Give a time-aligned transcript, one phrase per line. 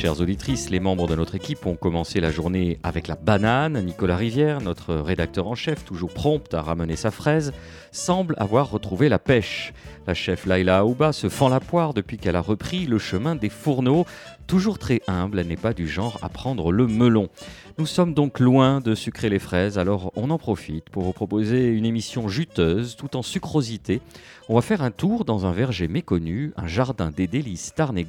[0.00, 3.84] Chères auditrices, les membres de notre équipe ont commencé la journée avec la banane.
[3.84, 7.52] Nicolas Rivière, notre rédacteur en chef, toujours prompt à ramener sa fraise,
[7.90, 9.72] semble avoir retrouvé la pêche.
[10.06, 13.48] La chef Laila Aouba se fend la poire depuis qu'elle a repris le chemin des
[13.48, 14.06] fourneaux.
[14.46, 17.28] Toujours très humble, elle n'est pas du genre à prendre le melon.
[17.76, 21.66] Nous sommes donc loin de sucrer les fraises, alors on en profite pour vous proposer
[21.66, 24.00] une émission juteuse tout en sucrosité.
[24.48, 28.06] On va faire un tour dans un verger méconnu, un jardin des délices tarn et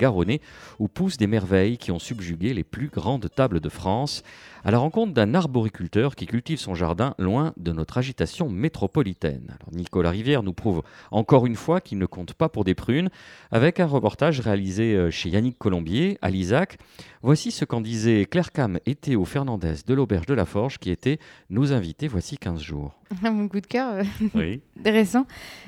[0.80, 4.24] où poussent des merveilles qui ont subjugué les plus grandes tables de France
[4.64, 9.48] à la rencontre d'un arboriculteur qui cultive son jardin loin de notre agitation métropolitaine.
[9.60, 13.10] Alors Nicolas Rivière nous prouve encore une fois qu'il ne compte pas pour des prunes,
[13.52, 16.78] avec un reportage réalisé euh, chez Yannick Colombier à l'Isaac.
[17.22, 20.92] Voici ce qu'en disaient Claire Cam et Théo Fernandez de l'Auberge de la Forge, qui
[20.92, 22.94] étaient nos invités voici 15 jours.
[23.22, 24.04] Mon coup de cœur euh,
[24.36, 24.62] Oui.
[24.86, 25.26] récent,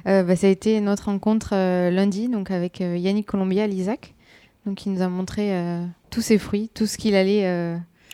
[0.07, 1.51] euh, bah, ça a été notre rencontre
[1.89, 4.13] lundi donc avec Yannick Colombier à l'Isaac.
[4.65, 5.53] Donc il nous a montré
[6.11, 7.45] tous ses fruits, tout ce qu'il allait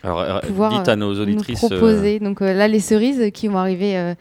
[0.02, 1.62] alors, euh, pouvoir dites à nos nous auditrices.
[1.64, 2.20] euh, proposer.
[2.20, 4.14] Donc euh, là, les cerises qui vont arriver euh,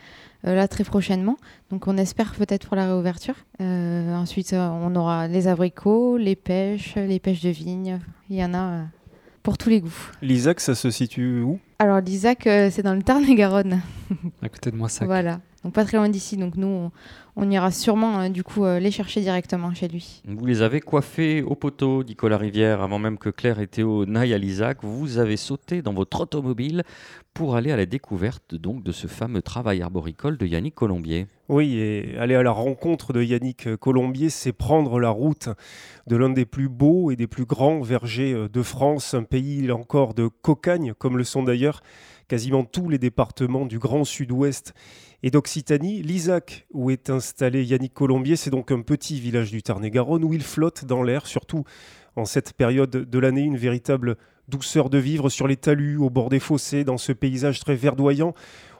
[0.45, 1.37] euh, là très prochainement.
[1.71, 3.35] Donc on espère peut-être pour la réouverture.
[3.61, 7.99] Euh, ensuite, euh, on aura les abricots, les pêches, les pêches de vigne.
[8.29, 8.83] Il y en a euh,
[9.43, 10.11] pour tous les goûts.
[10.21, 11.59] L'Isaac, ça se situe où?
[11.79, 13.81] Alors l'Isaac, euh, c'est dans le Tarn-et-Garonne.
[14.41, 15.05] à côté de moi ça.
[15.05, 15.41] Voilà.
[15.63, 16.35] Donc pas très loin d'ici.
[16.35, 16.91] Donc nous, on,
[17.35, 20.23] on ira sûrement euh, du coup euh, les chercher directement chez lui.
[20.27, 24.33] Vous les avez coiffés au poteau, Nicolas Rivière, avant même que Claire et Théo n'aillent
[24.33, 24.79] à l'Isaac.
[24.81, 26.83] Vous avez sauté dans votre automobile
[27.35, 31.27] pour aller à la découverte donc de ce fameux travail arboricole de Yannick Colombier.
[31.47, 35.49] Oui, et aller à la rencontre de Yannick Colombier, c'est prendre la route
[36.07, 39.61] de l'un des plus beaux et des plus grands vergers euh, de France, un pays
[39.61, 41.66] là encore de cocagne, comme le sont d'ailleurs
[42.27, 44.73] quasiment tous les départements du Grand Sud-Ouest
[45.23, 46.01] et d'Occitanie.
[46.01, 50.43] L'Isaac, où est installé Yannick Colombier, c'est donc un petit village du Tarn-et-Garonne où il
[50.43, 51.63] flotte dans l'air, surtout
[52.15, 54.17] en cette période de l'année, une véritable
[54.47, 58.33] douceur de vivre sur les talus, au bord des fossés, dans ce paysage très verdoyant.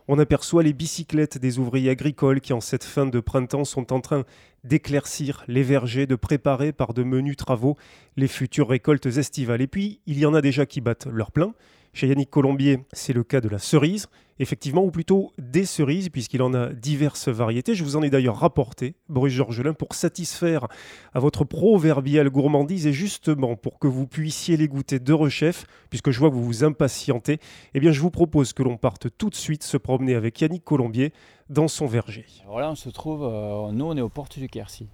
[0.07, 3.99] On aperçoit les bicyclettes des ouvriers agricoles qui, en cette fin de printemps, sont en
[3.99, 4.23] train
[4.63, 7.75] d'éclaircir les vergers, de préparer par de menus travaux
[8.15, 9.61] les futures récoltes estivales.
[9.61, 11.53] Et puis, il y en a déjà qui battent leur plein.
[11.97, 14.05] Chez Yannick Colombier, c'est le cas de la cerise,
[14.37, 17.73] effectivement, ou plutôt des cerises, puisqu'il en a diverses variétés.
[17.73, 20.67] Je vous en ai d'ailleurs rapporté, Boris Georgelin, pour satisfaire
[21.15, 26.11] à votre proverbiale gourmandise et justement pour que vous puissiez les goûter de rechef, puisque
[26.11, 27.39] je vois que vous vous impatientez,
[27.73, 30.63] eh bien je vous propose que l'on parte tout de suite se promener avec Yannick
[30.63, 31.13] Colombier
[31.49, 32.27] dans son verger.
[32.43, 34.87] Alors là, on se trouve, euh, nous, on est aux portes du Quercy,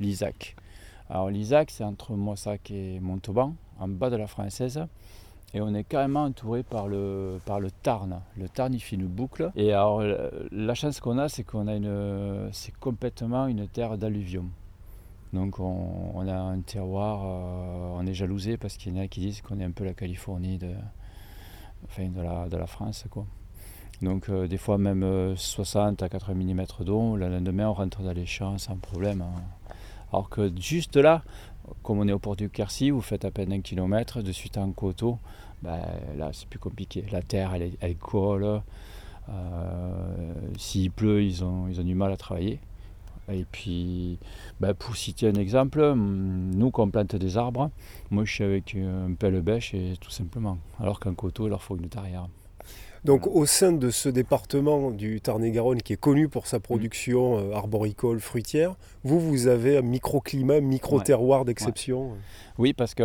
[0.00, 0.56] l'Isaac.
[1.10, 4.86] Alors l'Isaac, c'est entre Moissac et Montauban, en bas de la Française.
[5.56, 8.20] Et on est carrément entouré par le, par le Tarn.
[8.36, 9.50] Le Tarn, il fait une boucle.
[9.56, 14.50] Et alors, la- chance qu'on a, c'est qu'on a une, c'est complètement une terre d'alluvium.
[15.32, 19.20] Donc, on, a un terroir, euh, on est jalousé parce qu'il y en a qui
[19.20, 20.72] disent qu'on est un peu la Californie de,
[21.86, 23.06] enfin, de, la, de la France.
[24.02, 28.02] Donc euh, des fois même euh, 60 à 80 mm d'eau, le lendemain on rentre
[28.02, 29.22] dans les champs sans problème.
[29.22, 29.40] hein.
[30.12, 31.22] Alors que juste là,
[31.82, 34.58] comme on est au port du Quercy, vous faites à peine un kilomètre, de suite
[34.58, 35.18] en coteau,
[35.62, 35.80] ben,
[36.16, 37.04] là c'est plus compliqué.
[37.10, 38.62] La terre elle, colle,
[39.28, 42.60] euh, s'il pleut ils ont, ils ont du mal à travailler.
[43.28, 44.20] Et puis,
[44.60, 47.70] ben, pour citer un exemple, hum, nous quand on plante des arbres,
[48.10, 50.58] moi je suis avec un pelle bêche et tout simplement.
[50.78, 52.28] Alors qu'un coteau il leur faut une tarière.
[53.04, 57.52] Donc au sein de ce département du Tarn-et-Garonne qui est connu pour sa production euh,
[57.52, 58.74] arboricole, fruitière,
[59.04, 62.12] vous, vous avez un microclimat, micro-terroir d'exception?
[62.58, 63.04] Oui, parce que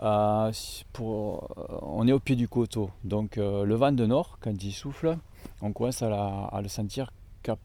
[0.00, 1.36] euh, euh,
[1.82, 2.90] on est au pied du coteau.
[3.04, 5.16] Donc euh, le vent de nord, quand il souffle,
[5.62, 7.10] on commence à, le sentir
[7.42, 7.56] qu'à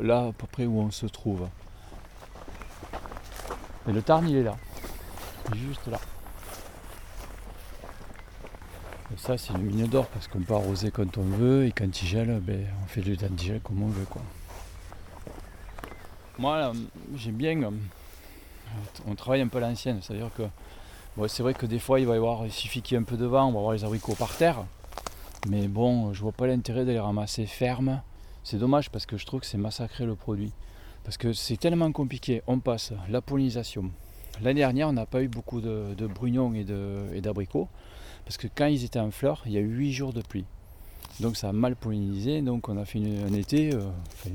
[0.00, 1.48] là à peu près où on se trouve.
[3.88, 4.56] Et le Tarn, il est là.
[5.54, 5.98] Juste là.
[9.16, 12.06] Ça, c'est une mine d'or parce qu'on peut arroser quand on veut et quand il
[12.06, 14.04] gèle, ben, on fait du gel comme on veut.
[14.04, 14.22] Quoi.
[16.38, 16.72] Moi,
[17.16, 17.60] j'aime bien.
[19.06, 20.44] on travaille un peu l'ancienne, c'est-à-dire que
[21.28, 23.04] c'est vrai que des fois il va y avoir, il suffit qu'il y ait un
[23.04, 24.64] peu de vent, on va avoir les abricots par terre.
[25.48, 28.02] Mais bon, je vois pas l'intérêt de les ramasser fermes.
[28.44, 30.52] C'est dommage parce que je trouve que c'est massacrer le produit.
[31.04, 32.42] Parce que c'est tellement compliqué.
[32.46, 33.90] On passe la pollinisation.
[34.42, 37.68] L'année dernière, on n'a pas eu beaucoup de, de brugnons et d'abricots.
[38.24, 40.44] parce que quand ils étaient en fleurs, il y a eu 8 jours de pluie.
[41.20, 43.70] Donc ça a mal pollinisé, donc on a fait un été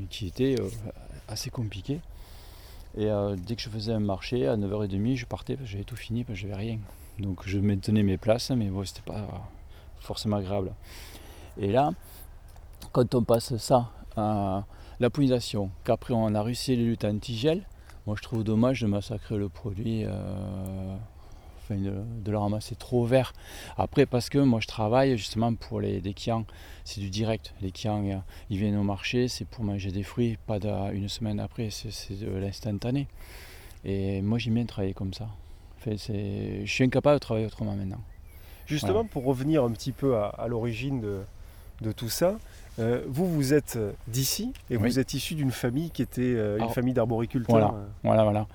[0.10, 0.56] qui était
[1.28, 2.00] assez compliqué.
[2.98, 3.10] Et
[3.46, 6.48] dès que je faisais un marché, à 9h30, je partais j'avais tout fini, parce que
[6.48, 6.80] j'avais rien.
[7.20, 9.28] Donc je maintenais mes places, mais bon, c'était pas
[10.00, 10.74] forcément agréable.
[11.58, 11.92] Et là,
[12.92, 14.64] quand on passe ça à
[15.00, 17.68] la pollinisation, qu'après on a réussi les luttes antigel,
[18.06, 20.96] moi je trouve dommage de massacrer le produit, euh,
[21.66, 23.34] enfin de, le ramasser trop vert.
[23.78, 26.16] Après parce que moi je travaille justement pour les, les
[26.84, 27.54] c'est du direct.
[27.62, 28.18] Les clients euh,
[28.50, 30.60] ils viennent au marché, c'est pour manger des fruits, pas
[30.94, 33.08] une semaine après, c'est de l'instantané.
[33.84, 35.28] Et moi j'aime bien travailler comme ça.
[35.86, 38.02] je suis incapable de travailler autrement maintenant.
[38.66, 41.02] Justement, pour revenir un petit peu à, l'origine
[41.82, 42.38] de, tout ça,
[42.78, 46.58] euh, vous, vous êtes euh, d'ici et vous êtes issu d'une famille qui était euh,
[46.60, 47.56] une famille d'arboriculteurs.
[47.58, 48.24] Voilà, voilà.
[48.24, 48.48] voilà.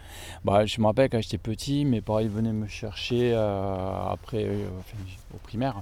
[0.44, 4.46] Bah, je me rappelle quand j'étais petit, mes parents venaient me chercher après,
[5.34, 5.80] au primaire,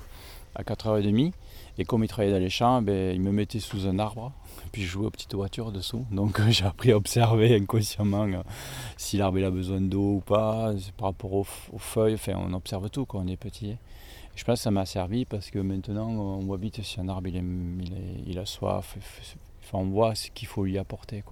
[0.54, 1.32] à 4h30.
[1.80, 4.32] Et comme ils travaillaient dans les champs, ben, ils me mettaient sous un arbre,
[4.72, 6.04] puis je jouais aux petites voitures dessous.
[6.10, 8.26] Donc j'ai appris à observer inconsciemment
[8.96, 11.46] si l'arbre a besoin d'eau ou pas, par rapport aux,
[11.78, 12.14] feuilles.
[12.14, 13.76] Enfin, on observe tout quand on est petit.
[14.38, 17.28] Je pense que ça m'a servi parce que maintenant on voit vite si un arbre
[17.28, 18.96] il, a soif,
[19.72, 21.24] on voit ce qu'il faut lui apporter.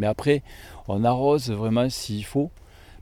[0.00, 0.42] Mais après,
[0.88, 2.50] on arrose vraiment s'il faut,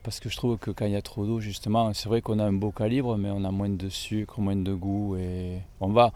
[0.03, 2.38] parce que je trouve que quand il y a trop d'eau, justement, c'est vrai qu'on
[2.38, 5.17] a un beau calibre, mais on a moins de sucre, moins de goût.
[5.17, 6.12] Et on va.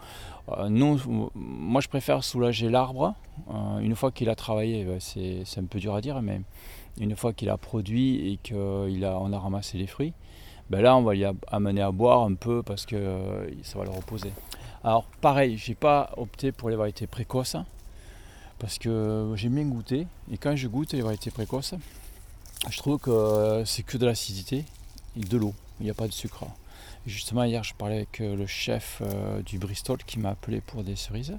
[0.49, 0.69] Euh,
[1.33, 3.15] moi, je préfère soulager l'arbre
[3.49, 4.85] euh, une fois qu'il a travaillé.
[4.99, 6.41] C'est, un peu dur à dire, mais
[6.99, 10.13] une fois qu'il a produit et qu'on a, a ramassé les fruits,
[10.69, 13.85] ben là on va l'y amener à boire un peu parce que euh, ça va
[13.85, 14.31] le reposer.
[14.83, 17.57] Alors pareil, j'ai pas opté pour les variétés précoces
[18.59, 21.73] parce que j'aime bien goûter et quand je goûte les variétés précoces,
[22.69, 24.65] je trouve que euh, c'est que de l'acidité
[25.17, 26.45] et de l'eau, il n'y a pas de sucre.
[27.07, 29.01] justement hier je parlais avec euh, le chef
[29.45, 31.35] du Bristol qui m'a appelé pour des cerises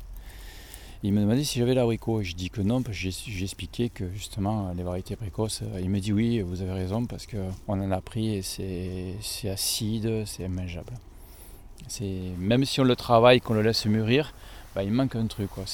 [1.02, 2.22] il me demandait si j'avais l'abricot.
[2.22, 5.62] Je dis que non, parce que j'ai expliqué que justement les variétés précoces.
[5.62, 9.48] Euh, il me dit oui, vous avez raison, parce qu'on en a pris et c'est
[9.48, 10.92] acide, c'est immangeable.
[12.38, 14.34] Même si on le travaille, qu'on le laisse mûrir,
[14.74, 15.48] bah, il manque un truc.
[15.50, 15.64] Quoi.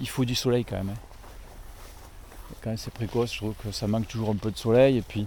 [0.00, 0.90] Il faut du soleil quand même.
[0.90, 2.54] Hein.
[2.62, 4.98] Quand c'est précoce, je trouve que ça manque toujours un peu de soleil.
[4.98, 5.26] Et puis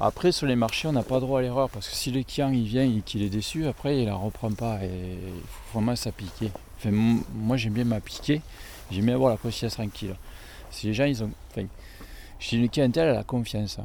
[0.00, 2.50] après, sur les marchés, on n'a pas droit à l'erreur, parce que si le client
[2.50, 4.82] il vient et qu'il est déçu, après il ne la reprend pas.
[4.82, 6.50] Et il faut vraiment s'appliquer.
[6.86, 8.40] Moi j'aime bien m'appliquer.
[8.90, 10.14] J'aime bien avoir la conscience tranquille.
[10.70, 11.30] Si les gens, ils ont.
[11.56, 13.78] Je dis une clientèle, elle a confiance.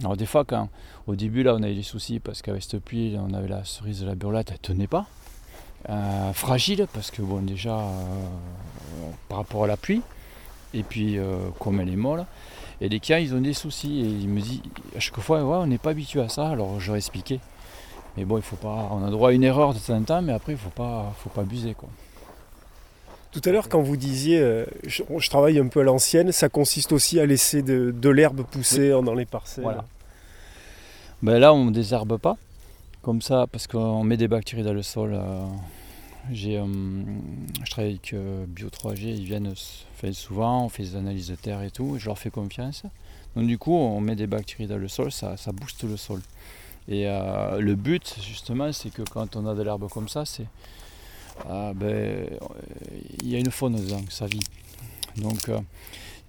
[0.00, 0.68] Alors, des fois, quand
[1.06, 3.64] au début, là, on a eu des soucis parce qu'avec cette pluie, on avait la
[3.64, 5.06] cerise de la burlette, elle tenait pas.
[5.88, 10.02] Euh, fragile parce que, bon, déjà, euh, par rapport à la pluie,
[10.74, 12.26] et puis, euh, comme elle est molle,
[12.80, 14.00] et les clients, ils ont des soucis.
[14.00, 14.62] Et ils me disent,
[14.96, 17.40] à chaque fois, ouais, on n'est pas habitué à ça, alors j'aurais expliqué.
[18.16, 18.88] Mais bon, il faut pas.
[18.90, 21.12] On a droit à une erreur de temps en temps, mais après, il faut pas,
[21.18, 21.88] faut pas abuser, quoi.
[23.30, 26.92] Tout à l'heure, quand vous disiez euh, je, travaille un peu à l'ancienne, ça consiste
[26.92, 29.64] aussi à laisser de, l'herbe pousser dans les parcelles.
[29.64, 29.84] Voilà.
[31.22, 32.36] Ben là, on ne désherbe pas,
[33.02, 35.12] comme ça, parce qu'on met des bactéries dans le sol.
[35.12, 35.44] Euh,
[36.32, 36.66] j'ai, euh,
[37.64, 38.14] je travaille avec
[38.54, 39.52] Bio3G, ils viennent
[40.12, 42.84] souvent, on fait des analyses de terre et tout, je leur fais confiance.
[43.36, 46.20] Donc du coup, on met des bactéries dans le sol, ça, ça booste le sol.
[46.88, 50.46] Et le but, justement, c'est que quand on a de l'herbe comme ça, c'est
[51.48, 52.26] ah, ben,
[53.22, 54.44] il y a une faune dedans, ça vit.
[55.16, 55.50] Donc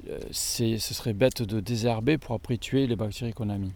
[0.07, 3.71] euh, ce serait bête de désherber pour après tuer les bactéries qu'on a mis.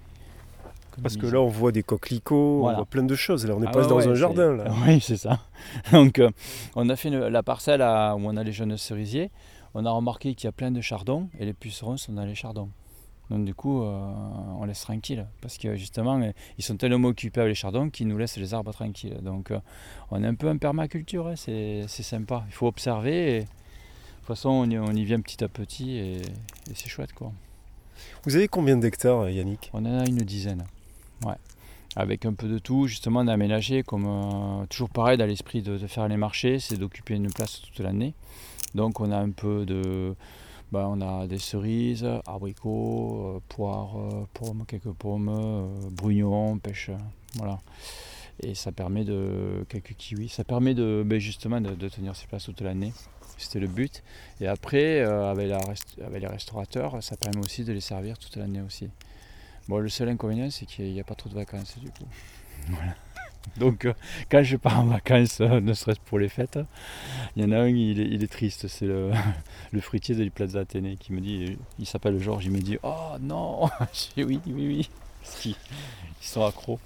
[1.01, 3.47] Parce que là, on voit des coquelicots, on voit plein de choses.
[3.47, 4.55] Là, on n'est ah pas dans un jardin.
[4.55, 4.65] Là.
[4.85, 5.39] Oui, c'est ça.
[5.91, 6.29] Donc, euh,
[6.75, 9.31] on a fait la parcelle où on a les jeunes cerisiers.
[9.73, 12.35] On a remarqué qu'il y a plein de chardons et les pucerons sont dans les
[12.35, 12.69] chardons.
[13.33, 14.13] Donc du coup, euh,
[14.59, 15.25] on laisse tranquille.
[15.41, 18.53] Parce que justement, euh, ils sont tellement occupés avec les chardons qu'ils nous laissent les
[18.53, 19.17] arbres tranquilles.
[19.23, 19.59] Donc euh,
[20.11, 22.43] on est un peu en permaculture, hein, c'est sympa.
[22.47, 23.37] Il faut observer.
[23.37, 23.45] Et, de
[24.27, 26.21] toute façon, on y, vient petit à petit et,
[26.75, 27.11] c'est chouette.
[27.11, 27.33] quoi.
[28.23, 29.71] Vous avez combien d'hectares, Yannick?
[29.73, 30.63] On en a une dizaine.
[31.25, 31.33] Ouais.
[31.95, 36.07] Avec un peu de tout, justement d'aménager, comme toujours pareil dans l'esprit de, de, faire
[36.07, 38.13] les marchés, c'est d'occuper une place toute l'année.
[38.75, 40.15] Donc on a un peu de,
[40.73, 46.89] ben, on a des cerises, abricots, euh, poires, euh, pommes, quelques pommes, euh, brugnons, pêche.
[47.35, 47.59] voilà.
[48.41, 49.63] Et ça permet de.
[49.69, 50.29] quelques kiwis.
[50.29, 52.91] Ça permet de ben, justement de, tenir ses places toute l'année.
[53.37, 54.01] C'était le but.
[54.41, 55.51] Et après, avec,
[56.11, 58.89] les restaurateurs, ça permet aussi de les servir toute l'année aussi.
[59.67, 62.07] Bon, le seul inconvénient, c'est qu'il n'y a pas trop de vacances du coup.
[62.69, 62.95] Voilà.
[63.57, 63.93] Donc euh,
[64.31, 66.59] quand je pars en vacances, euh, ne serait-ce pour les fêtes,
[67.35, 69.11] il y en a un, il est, triste, c'est le,
[69.81, 73.69] fruitier de Plaza Athénée qui me dit, il s'appelle Georges, il me dit Oh non
[73.93, 74.89] Je dis oui, oui, oui.
[75.21, 75.55] Parce qu'ils
[76.21, 76.79] sont accros.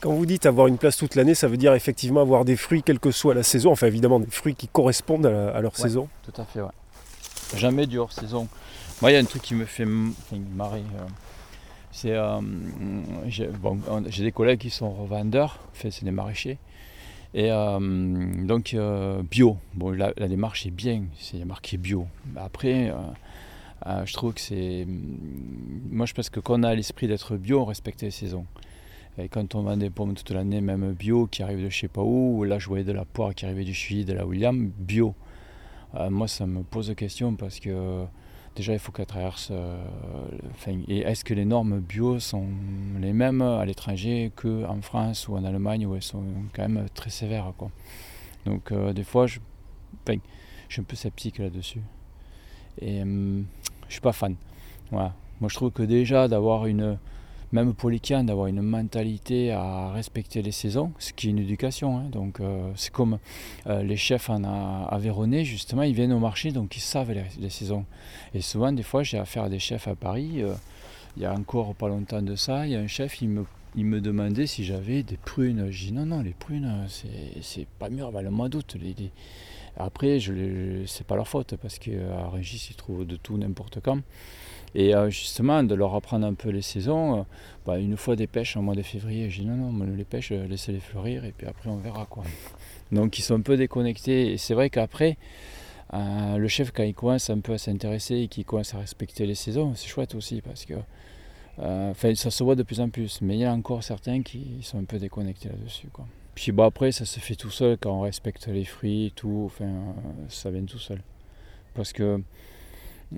[0.00, 2.82] Quand vous dites avoir une place toute l'année, ça veut dire effectivement avoir des fruits
[2.82, 6.08] quelle que soit la saison, enfin évidemment des fruits qui correspondent à, leur saison.
[6.24, 6.70] Tout à fait, ouais.
[7.56, 8.48] Jamais du hors saison.
[9.00, 10.80] Moi, il y a un truc qui me fait marrer.
[10.80, 11.06] Euh,
[11.92, 12.40] c'est, euh,
[13.26, 16.56] j'ai, des collègues qui sont revendeurs, fait c'est des maraîchers.
[17.34, 17.78] Et euh,
[18.46, 18.74] donc
[19.30, 19.58] bio.
[19.74, 22.06] Bon, la, démarche est bien, c'est marqué bio.
[22.36, 22.92] Après,
[23.86, 24.86] je trouve que c'est.
[24.88, 28.46] Moi, je pense que quand on a l'esprit d'être bio, on respecte les saisons.
[29.18, 31.88] Et quand on vend des pommes toute l'année, même bio, qui arrivent de je sais
[31.88, 34.70] pas où, là je voyais de la poire qui arrivait du Chili, de la William,
[34.78, 35.14] bio.
[36.10, 38.06] moi, ça me pose question parce que
[38.54, 39.48] déjà il faut qu'elle traverse.
[39.50, 39.76] Euh,
[40.88, 42.46] et est-ce que les normes bio sont
[43.00, 47.10] les mêmes à l'étranger qu'en France ou en Allemagne où elles sont quand même très
[47.10, 47.52] sévères.
[48.44, 49.38] Donc euh, des fois je,
[50.68, 51.82] suis un peu sceptique là-dessus.
[52.80, 53.44] Et hum,
[53.88, 54.36] je suis pas fan.
[54.90, 55.12] Moi
[55.48, 56.98] je trouve que déjà d'avoir une
[57.52, 61.38] même pour les cannes, d'avoir une mentalité à respecter les saisons, ce qui est une
[61.38, 61.98] éducation.
[61.98, 62.04] Hein.
[62.10, 63.18] Donc euh, c'est comme
[63.66, 64.42] euh, les chefs en
[64.88, 67.84] Aveyronais, justement, ils viennent au marché, donc ils savent les, saisons.
[68.34, 70.42] Et souvent, des fois, j'ai affaire à des chefs à Paris.
[70.42, 70.54] Euh,
[71.16, 73.44] il y a encore pas longtemps de ça, il y a un chef, il me,
[73.76, 75.70] me demandait si j'avais des prunes.
[75.70, 78.78] Je dis non, non, les prunes, c'est pas mûr avant le mois d'août.
[79.76, 83.98] Après, je c'est pas leur faute, parce qu'à Régis, ils trouvent de tout n'importe quand.
[84.74, 87.22] Et euh, justement, de leur apprendre un peu les saisons, euh,
[87.66, 90.32] bah, une fois des pêches en mois de février, j'ai dit non, non, les pêches,
[90.32, 92.24] euh, laissez-les fleurir et puis après on verra quoi.
[92.92, 95.16] Donc ils sont un peu déconnectés et c'est vrai qu'après,
[95.92, 99.34] le chef quand il commence un peu à s'intéresser et qu'il commence à respecter les
[99.34, 100.74] saisons, c'est chouette aussi parce que
[101.58, 104.78] ça se voit de plus en plus, mais il y a encore certains qui sont
[104.78, 105.88] un peu déconnectés là-dessus.
[105.92, 106.06] Quoi.
[106.34, 109.42] Puis bon, après, ça se fait tout seul quand on respecte les fruits, et tout,
[109.46, 109.94] enfin,
[110.28, 111.02] ça vient tout seul.
[111.74, 112.22] Parce que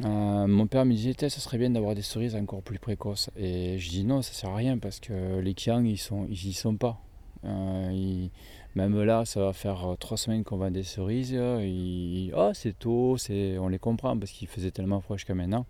[0.02, 3.30] euh, mon père me disait, ça serait bien d'avoir des cerises encore plus précoces.
[3.36, 6.48] Et je dis non, ça sert à rien parce que les kiang, ils sont, ils
[6.48, 7.00] y sont pas.
[7.44, 8.26] Euh,
[8.74, 11.36] même là, ça va faire euh, trois semaines qu'on vend des cerises.
[11.36, 15.66] oh, c'est tôt, on les comprend parce qu'il faisait tellement froid jusqu'à maintenant.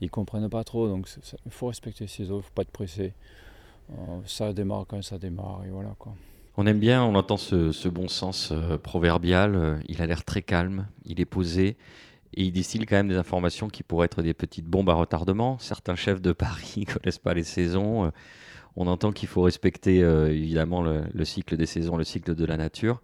[0.00, 1.08] Ils comprennent pas trop, donc
[1.44, 3.14] il faut respecter ces eaux, faut pas être pressé.
[4.26, 6.14] ça démarre quand ça démarre, et voilà quoi.
[6.56, 9.80] On aime bien, on entend ce bon sens proverbial.
[9.88, 11.76] il a l'air très calme, il est posé.
[12.34, 15.58] Et il distille quand même des informations qui pourraient être des petites bombes à retardement.
[15.58, 18.04] Certains chefs de Paris ne connaissent pas les saisons.
[18.04, 18.10] Euh,
[18.76, 22.56] on entend qu'il faut respecter euh, évidemment le, cycle des saisons, le cycle de la
[22.56, 23.02] nature.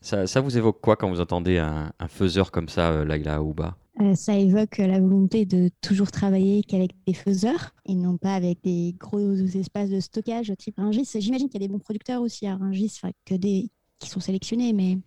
[0.00, 3.76] Ça, vous évoque quoi quand vous entendez un, faiseur comme ça, euh, Laila Aouba?
[4.14, 8.94] Ça évoque la volonté de toujours travailler qu'avec des faiseurs et non pas avec des
[9.00, 11.10] gros espaces de stockage type Ringis.
[11.18, 14.74] J'imagine qu'il y a des bons producteurs aussi à Ringis, que des qui sont sélectionnés,
[14.74, 14.98] mais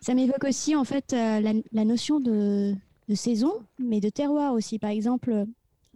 [0.00, 2.74] ça m'évoque aussi en fait la notion de,
[3.08, 4.78] de saison, mais de terroir aussi.
[4.78, 5.46] Par exemple,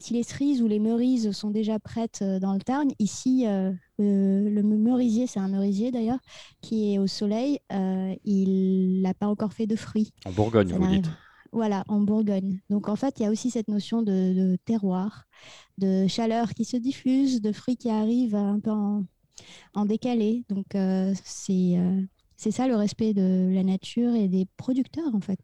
[0.00, 3.73] si les cerises ou les meurises sont déjà prêtes euh, dans le Tarn, ici, euh,
[3.99, 6.19] le meurisier, c'est un meurisier d'ailleurs,
[6.62, 10.12] qui est au soleil, euh, il n'a pas encore fait de fruits.
[10.25, 11.11] En Bourgogne, vous dites
[11.52, 12.61] voilà, en Bourgogne.
[12.71, 15.25] Donc en fait, il y a aussi cette notion de, terroir,
[15.79, 20.45] de chaleur qui se diffuse, de fruits qui arrivent un peu en, décalé.
[20.49, 20.67] Donc
[21.25, 25.40] c'est ça le respect de la nature et des producteurs en fait.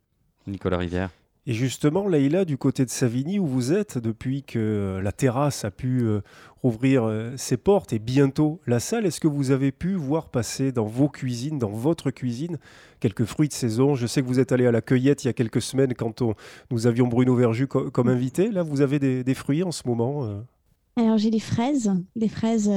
[0.47, 1.11] Nicolas Rivière
[1.49, 5.65] et justement, Leïla, du côté de Savigny, où vous êtes, depuis que euh, la terrasse
[5.65, 6.21] a pu euh,
[6.61, 10.73] rouvrir euh, ses portes et bientôt la salle, est-ce que vous avez pu voir passer
[10.73, 12.59] dans vos cuisines, dans votre cuisine,
[12.99, 13.95] quelques fruits de saison?
[13.95, 16.21] Je sais que vous êtes allé à la cueillette il y a quelques semaines quand
[16.73, 18.51] nous avions Bruno Verju comme invité.
[18.51, 20.43] Là, vous avez des, fruits en ce moment
[20.99, 22.71] alors j'ai des fraises, des fraises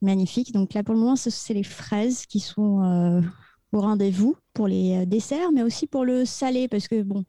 [0.00, 0.52] magnifiques.
[0.52, 3.22] Donc là pour le moment, c'est les fraises qui sont
[3.72, 7.26] au rendez-vous pour les desserts, mais aussi pour le salé, parce que bon,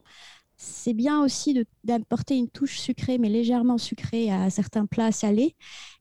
[0.63, 5.55] c'est bien aussi d'apporter une touche sucrée, mais légèrement sucrée à certains plats salés.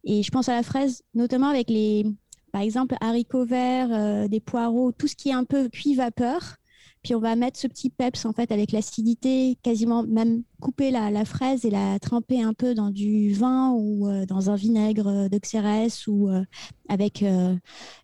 [0.05, 2.07] Et je pense à la fraise, notamment avec les,
[2.53, 6.57] par exemple, haricots verts, euh, des poireaux, tout ce qui est un peu cuit vapeur.
[7.03, 11.25] Puis on va mettre ce petit peps en fait avec l'acidité, quasiment même couper la,
[11.25, 15.39] fraise et la tremper un peu dans du vin ou euh, dans un vinaigre de
[15.39, 16.45] xérès ou euh,
[16.89, 17.25] avec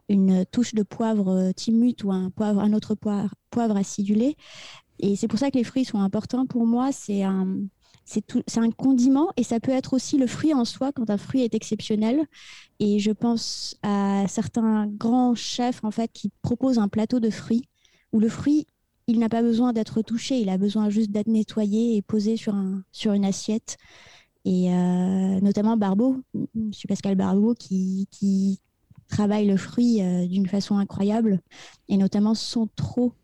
[0.09, 4.37] une touche de poivre timut ou un, poivre, un autre poivre, poivre acidulé.
[5.01, 6.91] Et c'est pour ça que les fruits sont importants pour moi.
[6.93, 7.59] C'est un,
[8.05, 8.25] c'est,
[8.57, 11.55] un condiment et ça peut être aussi le fruit en soi quand un fruit est
[11.55, 12.27] exceptionnel.
[12.81, 17.69] Et je pense à certains grands chefs en fait qui proposent un plateau de fruits
[18.13, 18.67] où le fruit
[19.09, 22.55] il n'a pas besoin d'être touché, il a besoin juste d'être nettoyé et posé sur,
[22.55, 23.79] un, sur une assiette.
[24.45, 26.71] Et euh, notamment Barbeau, M.
[26.87, 28.61] Pascal Barbeau, qui,
[29.09, 31.41] travaille le fruit euh, d'une façon incroyable,
[31.89, 33.15] et notamment sans trop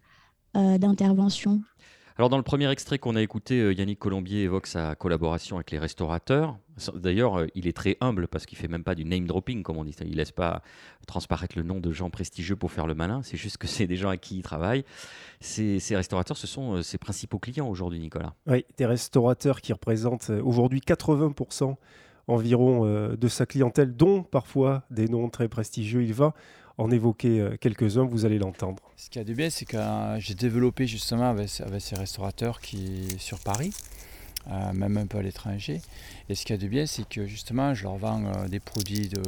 [0.54, 1.61] d'intervention.
[2.16, 5.73] Alors dans le premier extrait qu'on a écouté, euh, Yannick Colombier évoque sa collaboration avec
[5.73, 6.56] les restaurateurs.
[6.94, 9.78] D'ailleurs, euh, il est très humble parce qu'il fait même pas du name dropping, comme
[9.78, 9.96] on dit.
[10.00, 10.62] Il laisse pas
[11.08, 13.23] transparaître le nom de gens prestigieux pour faire le malin.
[13.25, 14.84] C'est juste que c'est des gens à qui il travaille.
[15.40, 18.34] Ces, ces restaurateurs, ce sont euh, ses principaux clients aujourd'hui, Nicolas.
[18.46, 21.75] Oui, des restaurateurs qui représentent aujourd'hui 80%
[22.28, 26.04] environ de sa clientèle, dont parfois des noms très prestigieux.
[26.04, 26.32] Il va
[26.78, 28.83] en évoquer euh, quelques-uns, vous allez l'entendre.
[28.97, 33.09] Ce qui a du bien, c'est que euh, j'ai développé justement avec, ces restaurateurs qui
[33.19, 33.73] sur Paris,
[34.50, 35.81] euh, même un peu à l'étranger.
[36.28, 39.23] Et ce qui a du bien, c'est que justement, je leur vends des produits de,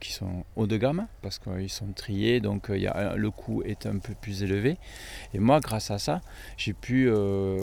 [0.00, 3.98] qui sont haut de gamme, parce qu'ils sont triés, donc y le coût est un
[3.98, 4.76] peu plus élevé.
[5.34, 6.20] Et moi, grâce à ça,
[6.56, 7.10] j'ai pu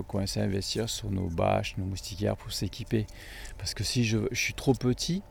[0.08, 3.08] commencer à investir sur nos bâches, nos moustiquaires pour s'équiper.
[3.58, 5.24] Parce que si je suis trop petit,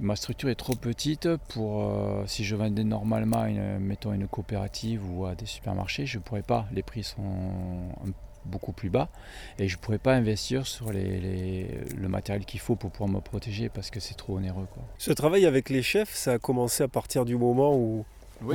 [0.00, 5.02] ma structure est trop petite pour, euh, si je vendais normalement, une, mettons une coopérative
[5.10, 6.66] ou à des supermarchés, je ne pourrais pas.
[6.72, 7.22] Les prix sont
[8.46, 9.08] beaucoup plus bas
[9.58, 11.66] et je ne pourrais pas investir sur les,
[11.96, 14.66] le matériel qu'il faut pour pouvoir me protéger parce que c'est trop onéreux.
[14.72, 14.82] Quoi.
[14.98, 18.04] Ce travail avec les chefs, ça a commencé à partir du moment où,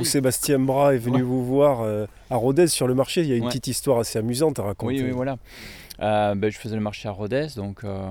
[0.02, 3.20] Sébastien Bras est venu vous voir euh, à Rodez sur le marché.
[3.20, 4.94] Il y a une petite histoire assez amusante à raconter.
[4.94, 5.38] Oui, oui voilà.
[6.00, 8.08] Euh, ben, je faisais le marché à Rodez, donc euh,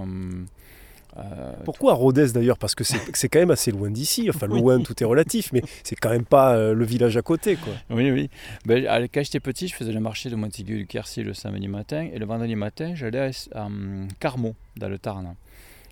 [1.64, 2.58] Pourquoi à Rodez d'ailleurs?
[2.58, 4.30] Parce que c'est quand même assez loin d'ici.
[4.30, 7.56] Enfin, loin, tout est relatif, mais c'est quand même pas euh, le village à côté.
[7.56, 7.74] Quoi.
[7.90, 8.30] Oui, oui.
[8.66, 12.08] Ben, quand j'étais petit, je faisais le marché de Montaigu du Quercy le samedi matin.
[12.14, 15.36] Et le vendredi matin, j'allais à, um, Carmont, dans le Tarn.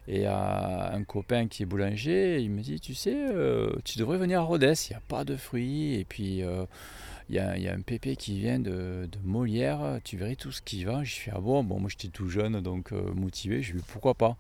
[0.06, 4.42] Et un copain qui est boulanger, il me dit Tu sais, euh, tu devrais venir
[4.42, 5.96] à Rodez, il n'y a pas de fruits.
[5.96, 6.44] Et puis
[7.30, 11.04] il y, a, un pépé qui vient de, Molière, tu verrais tout ce qui va.
[11.04, 14.14] Je suis ah bon, bon moi j'étais tout jeune, donc euh, motivé, je lui pourquoi
[14.14, 14.38] pas.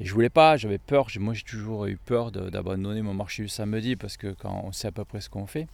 [0.00, 3.48] Et je voulais pas, j'avais peur, moi j'ai toujours eu peur d'abandonner mon marché le
[3.48, 5.66] samedi parce que quand on sait à peu près ce qu'on fait.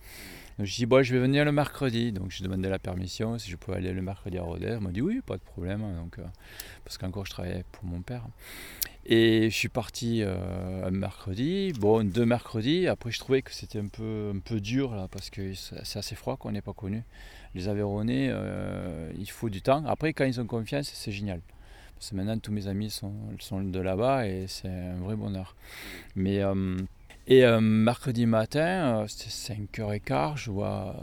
[0.58, 2.10] Donc je dis bon, je vais venir le mercredi.
[2.10, 4.76] Donc j'ai demandé la permission si je pouvais aller le mercredi à Rodez.
[4.80, 5.80] Il m'a dit oui, pas de problème.
[5.96, 6.24] Donc, euh,
[6.84, 8.24] parce qu'encore je travaillais pour mon père.
[9.06, 12.88] Et je suis parti euh, un mercredi, bon, deux mercredis.
[12.88, 16.14] Après, je trouvais que c'était un peu, un peu dur là, parce que c'est assez
[16.14, 17.04] froid qu'on n'est pas connu.
[17.54, 19.82] Les Aveyronais, euh, il faut du temps.
[19.86, 21.40] Après, quand ils ont confiance, c'est génial.
[21.94, 25.56] Parce que maintenant, tous mes amis sont, sont de là-bas et c'est un vrai bonheur.
[26.14, 26.42] Mais,
[27.30, 30.96] euh, et mercredi matin, c'était 5h15, je vois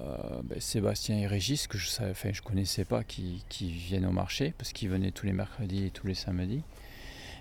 [0.44, 4.90] ben, Sébastien et Régis, que je ne connaissais pas, qui, viennent au marché, parce qu'ils
[4.90, 6.62] venaient tous les mercredis et tous les samedis.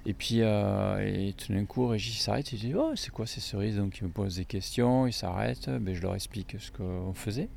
[0.06, 3.40] Et puis, euh, et tout d'un coup, Régis s'arrête et dit Oh, c'est quoi ces
[3.40, 3.76] cerises?
[3.76, 7.48] Donc, il me pose des questions, il s'arrête, ben, je leur explique ce qu'on faisait.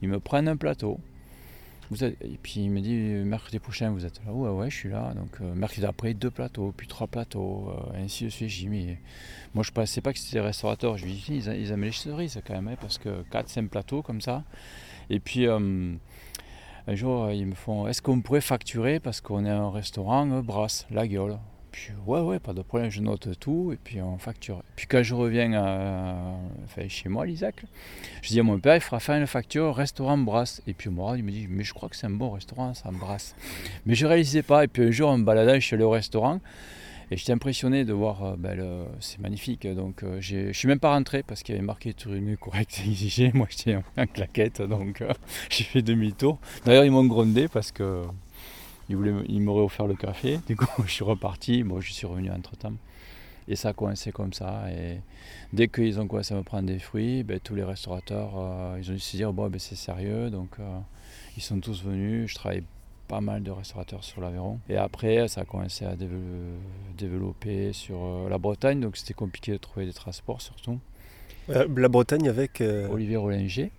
[0.00, 0.98] Ils me prennent un plateau.
[2.02, 5.12] Et puis, il me dit Mercredi prochain, vous êtes là Ouais, ouais, je suis là.
[5.14, 8.48] Donc, euh, mercredi d'après, deux plateaux, puis trois plateaux, euh, ainsi de suite.
[8.48, 8.98] J'ai mais
[9.54, 10.96] moi, je ne pensais pas que c'était des restaurateurs.
[10.96, 14.02] Je lui dis Ils, ils aiment les cerises quand même, hein, parce que 4-5 plateaux
[14.02, 14.44] comme ça.
[15.08, 15.46] Et puis.
[15.46, 20.86] un jour, ils me font Est-ce qu'on pourrait facturer parce qu'on est un restaurant brasse
[20.90, 21.38] la gueule
[21.70, 24.62] puis ouais, ouais, pas de problème, je note tout et puis on facture.
[24.76, 25.50] Puis quand je reviens
[26.88, 27.64] chez moi, l'Isaac,
[28.22, 30.62] je dis à mon père, il fera faire une facture restaurant Brasse.
[30.66, 32.90] Et puis moi, il me dit, mais je crois que c'est un bon restaurant, ça
[32.90, 33.34] Brasse.
[33.86, 34.64] Mais je réalisais pas.
[34.64, 36.40] Et puis un jour, en baladant, je suis allé au restaurant.
[37.12, 39.66] Et j'étais impressionné de voir, euh, ben, c'est magnifique.
[39.66, 43.32] Donc euh, je suis même pas rentré parce qu'il y avait marqué tourisme correct exigé.
[43.34, 45.12] Moi j'étais en, claquette, donc euh,
[45.50, 46.38] j'ai fait demi-tour.
[46.64, 48.04] D'ailleurs ils m'ont grondé parce que
[48.90, 50.40] il, m'aurait offert le café.
[50.46, 51.62] Du coup, je suis reparti.
[51.62, 52.74] Moi, je suis revenu entre-temps.
[53.48, 54.64] Et ça a coincé comme ça.
[54.70, 55.00] Et
[55.52, 58.90] dès qu'ils ont commencé à me prendre des fruits, ben, tous les restaurateurs, euh, ils
[58.90, 60.30] ont dû se dire, bon, ben, c'est sérieux.
[60.30, 60.78] Donc, euh,
[61.36, 62.30] ils sont tous venus.
[62.30, 62.62] Je travaille
[63.08, 64.60] pas mal de restaurateurs sur l'Aveyron.
[64.68, 65.96] Et après, ça a commencé à
[66.96, 68.80] développer sur euh, la Bretagne.
[68.80, 70.78] Donc, c'était compliqué de trouver des transports, surtout.
[71.48, 72.62] la Bretagne avec...
[72.90, 73.72] Olivier Rollinger.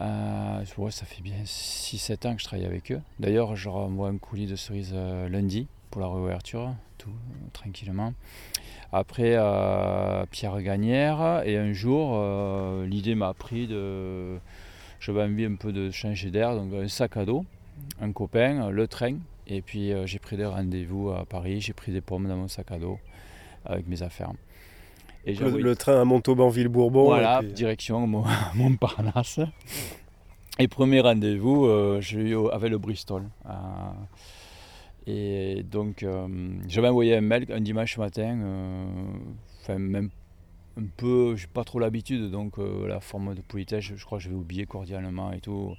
[0.00, 3.00] Euh, ça fait bien 6-7 ans que je travaille avec eux.
[3.18, 7.12] D'ailleurs, je renvoie un coulis de cerises euh, lundi pour la réouverture, tout
[7.52, 8.14] tranquillement.
[8.92, 12.18] Après, euh, Pierre Gagnère, et un jour,
[12.84, 14.38] l'idée m'a pris de.
[15.00, 17.44] J'avais envie un peu de changer d'air, donc un sac à dos,
[18.00, 22.00] un copain, le train, et puis j'ai pris des rendez-vous à Paris, j'ai pris des
[22.00, 22.98] pommes dans mon sac à dos
[23.64, 24.32] avec mes affaires
[25.26, 27.04] le, train à Montauban-Ville-Bourbon.
[27.04, 28.06] Voilà, direction
[28.54, 29.40] Montparnasse.
[30.58, 33.22] Et premier rendez-vous, euh, j'ai eu avec le Bristol.
[33.46, 33.50] Euh,
[35.06, 36.28] et donc, euh,
[36.68, 38.38] j'avais envoyé un mail un dimanche matin,
[39.60, 40.10] enfin, même
[40.78, 42.54] un peu, j'ai pas trop l'habitude, donc
[42.86, 45.74] la forme de politesse, je, crois que je vais oublier cordialement et tout.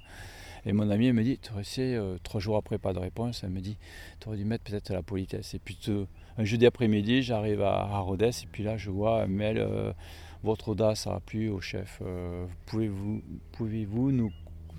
[0.66, 3.60] Et mon ami me dit, tu sais, trois jours après, pas de réponse, elle me
[3.60, 3.76] dit,
[4.20, 5.54] tu aurais dû mettre peut-être la politesse.
[5.54, 5.78] Et puis,
[6.38, 9.92] un jeudi après-midi, j'arrive à, à, et puis là, je vois un mail euh,
[10.42, 12.00] Votre audace a plu au chef.
[12.04, 14.32] Euh, pouvez-vous pouvez nous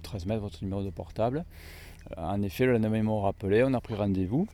[0.03, 1.45] transmettre votre numéro de portable?
[2.17, 4.47] En effet, le lendemain, ils m'ont rappelé, on a pris rendez-vous.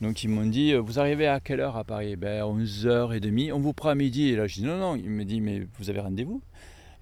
[0.00, 2.16] Donc ils m'ont dit, vous arrivez à quelle heure à Paris?
[2.16, 4.30] Ben, 11h30, on vous prend à midi.
[4.30, 4.96] Et là, je dis non, non.
[4.96, 6.42] Il me dit, mais vous avez rendez-vous?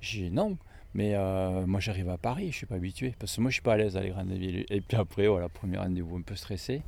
[0.01, 0.57] J'ai dit non.
[0.95, 3.15] Mais euh, moi j'arrive à Paris, je ne suis pas habitué.
[3.19, 4.67] Parce que moi je suis pas à l'aise dans les grandes villes.
[4.71, 6.83] Et puis après, voilà, premier rendez-vous un peu stressé.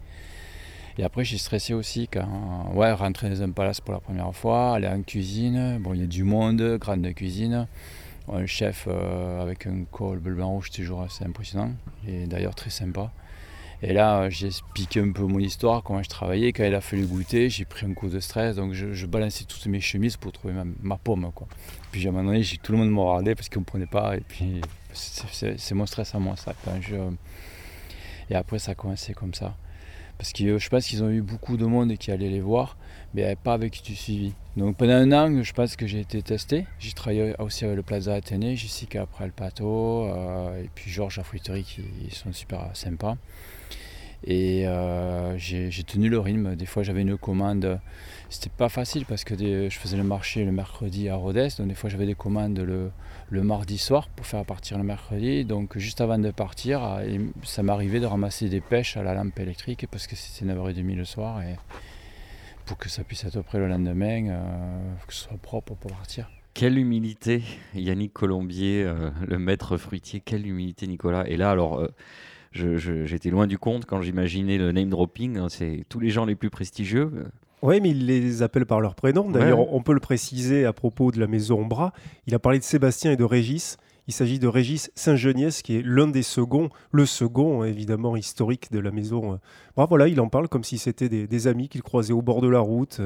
[0.99, 4.75] Et après j'ai stressé aussi quand ouais, rentrer dans un palace pour la première fois,
[4.75, 5.79] aller en cuisine.
[5.81, 7.67] Bon, il y a du monde, grande cuisine.
[8.33, 11.73] Un chef euh, avec un col bleu blanc rouge, toujours assez impressionnant.
[12.07, 13.11] Et d'ailleurs très sympa.
[13.85, 16.53] Et là, j'ai expliqué un peu mon histoire, comment je travaillais.
[16.53, 18.55] Quand il a fallu goûter, j'ai pris un coup de stress.
[18.55, 21.33] Donc, je, balançais toutes mes chemises pour trouver ma, pomme.
[21.35, 21.49] Quoi.
[21.91, 24.17] Puis, à un moment donné, tout le monde me regardait parce qu'ils ne comprenaient pas.
[24.17, 24.61] Et puis,
[24.93, 26.55] c'est mon stress à moi, ça.
[28.31, 29.57] Et après, ça a commencé comme ça.
[30.23, 32.77] Parce que je pense qu'ils ont eu beaucoup de monde qui allait les voir,
[33.13, 34.35] mais pas avec du suivi.
[34.57, 36.65] Donc pendant un an, je pense que j'ai été testé.
[36.79, 41.19] J'ai travaillé aussi avec le Plaza Athénée, Jessica après le Pato, euh, et puis Georges
[41.19, 43.17] à Fruiterie qui sont super sympas.
[44.25, 46.55] Et euh, j'ai tenu le rythme.
[46.55, 47.81] Des fois, j'avais une commande.
[48.31, 51.49] C'était pas facile parce que je faisais le marché le mercredi à Rodez.
[51.59, 52.93] Donc, des fois, j'avais des commandes le,
[53.33, 55.45] le, mardi soir pour faire partir le mercredi.
[55.45, 57.01] Donc, juste avant de partir, ah,
[57.43, 61.05] ça m'arrivait de ramasser des pêches à la lampe électrique parce que c'était 9h30 le
[61.05, 61.43] soir.
[61.43, 61.57] Et
[62.67, 66.31] pour que ça puisse être prêt le lendemain, euh, que ce soit propre pour partir.
[66.55, 67.43] Quelle humilité,
[67.75, 70.21] Yannick Colombier, euh, le maître fruitier.
[70.21, 71.27] Quelle humilité, Nicolas.
[71.29, 71.89] Et là, alors
[72.53, 75.39] j'étais loin du compte quand j'imaginais le name dropping.
[75.39, 77.11] Hein, c'est tous les gens les plus prestigieux.
[77.63, 79.31] Oui, mais il les appelle par leur prénom.
[79.31, 81.93] D'ailleurs, on peut le préciser à propos de la maison Bras.
[82.27, 83.77] Il a parlé de Sébastien et de Régis.
[84.09, 88.81] Il s'agit de Régis Saint-Geniès, qui est l'un des seconds, le second évidemment historique de
[88.81, 89.39] la maison.
[89.77, 89.87] Bras.
[89.87, 92.49] Voilà, il en parle comme si c'était des, des amis qu'il croisait au bord de
[92.49, 93.01] la route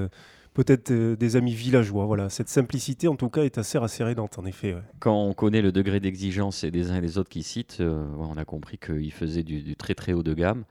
[0.56, 2.06] peut-être euh, des amis villageois.
[2.06, 4.74] Voilà, cette simplicité en tout cas est assez rassérénante en effet.
[4.98, 8.36] Quand on connaît le degré d'exigence des uns et des autres qui citent, euh, on
[8.38, 10.64] a compris qu'il faisait du, très très haut de gamme.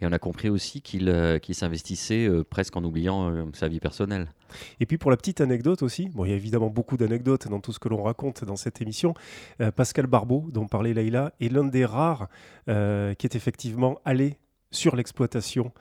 [0.00, 4.28] Et on a compris aussi qu'il euh, s'investissait presque en oubliant sa vie personnelle.
[4.80, 7.60] Et puis pour la petite anecdote aussi, bon, il y a évidemment beaucoup d'anecdotes dans
[7.60, 9.14] tout ce que l'on raconte dans cette émission.
[9.74, 12.28] Pascal Barbeau, dont parlait Laïla, est l'un des rares
[12.66, 12.72] qui
[13.26, 14.38] est effectivement allé
[14.70, 15.72] sur l'exploitation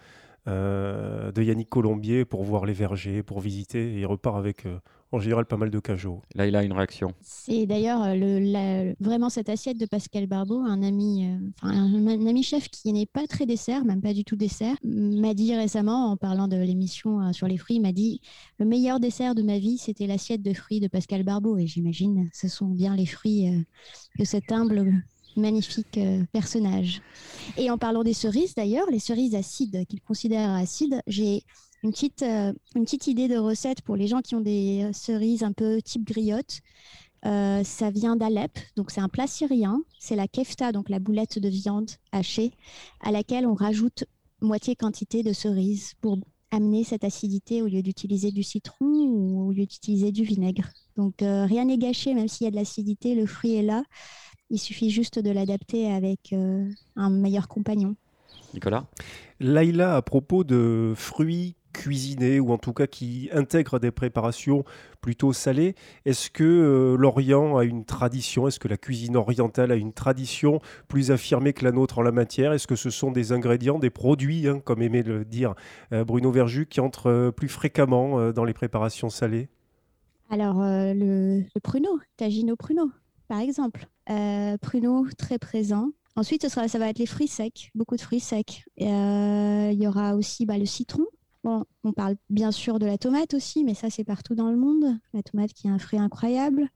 [0.47, 3.95] euh, de Yannick Colombier pour voir les vergers, pour visiter.
[3.95, 4.77] Et il repart avec euh,
[5.15, 6.21] en général pas mal de cajots.
[6.33, 7.13] Là, il a une réaction?
[7.21, 11.27] C'est d'ailleurs euh, vraiment cette assiette de Pascal Barbeau, un ami,
[11.61, 15.55] un, ami chef qui n'est pas très dessert, même pas du tout dessert, m'a dit
[15.55, 18.21] récemment, en parlant de l'émission sur les fruits, m'a dit
[18.59, 21.57] le meilleur dessert de ma vie, c'était l'assiette de fruits de Pascal Barbeau.
[21.57, 23.65] Et j'imagine, ce sont bien les fruits
[24.17, 25.03] que cet humble
[25.37, 27.01] magnifique euh, personnage.
[27.57, 31.43] Et en parlant des cerises, d'ailleurs, les cerises acides qu'il considère acides, j'ai
[31.83, 34.93] une petite, euh, une petite idée de recette pour les gens qui ont des euh,
[34.93, 36.61] cerises un peu type griotte.
[37.23, 39.81] ça vient d'Alep, donc c'est un plat syrien.
[39.99, 42.51] C'est la kefta, donc la boulette de viande hachée,
[43.01, 44.05] à laquelle on rajoute
[44.41, 46.19] moitié quantité de cerises pour
[46.51, 50.69] amener cette acidité au lieu d'utiliser du citron ou au lieu d'utiliser du vinaigre.
[50.97, 53.83] Donc rien n'est gâché, même s'il y a de l'acidité, le fruit est là.
[54.49, 57.95] Il suffit juste de l'adapter avec euh, un meilleur compagnon.
[58.53, 58.85] Nicolas?
[59.39, 64.63] Laïla, à propos de fruits cuisinés ou en tout cas qui intègrent des préparations
[65.01, 69.75] plutôt salées, est-ce que euh, l'Orient a une tradition, est-ce que la cuisine orientale a
[69.75, 72.53] une tradition plus affirmée que la nôtre en la matière?
[72.53, 75.53] Est-ce que ce sont des ingrédients, des produits, hein, comme aimait le dire
[75.93, 79.49] euh, Bruno Verju, qui entrent plus fréquemment dans les préparations salées?
[80.29, 82.89] Alors, le, pruneau, tagino pruneau,
[83.27, 83.87] par exemple.
[84.09, 85.89] Euh, pruneau très présent.
[86.15, 88.65] Ensuite, ce sera, ça va être les fruits secs, beaucoup de fruits secs.
[88.81, 91.05] Euh, il y aura aussi bah, le citron.
[91.83, 94.97] On parle bien sûr de la tomate aussi, mais ça c'est partout dans le monde.
[95.13, 96.69] La tomate qui est un fruit incroyable.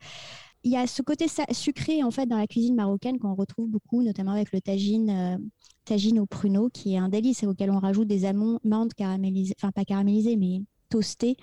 [0.64, 4.04] Il y a ce côté sucré en fait dans la cuisine marocaine qu'on retrouve beaucoup,
[4.04, 5.38] notamment avec le tagine, euh,
[5.86, 9.86] tagine au pruneau, qui est un délice auquel on rajoute des amandes caramélisées, enfin pas
[9.86, 11.38] caramélisées, mais toastées,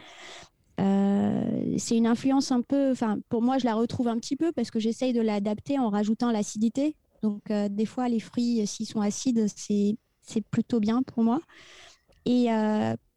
[0.80, 4.52] euh, c'est une influence un peu, enfin pour moi je la retrouve un petit peu
[4.52, 6.94] parce que j'essaye de l'adapter en rajoutant l'acidité.
[7.22, 11.40] Donc euh, des fois les fruits s'ils sont acides c'est plutôt bien pour moi.
[12.26, 12.48] Et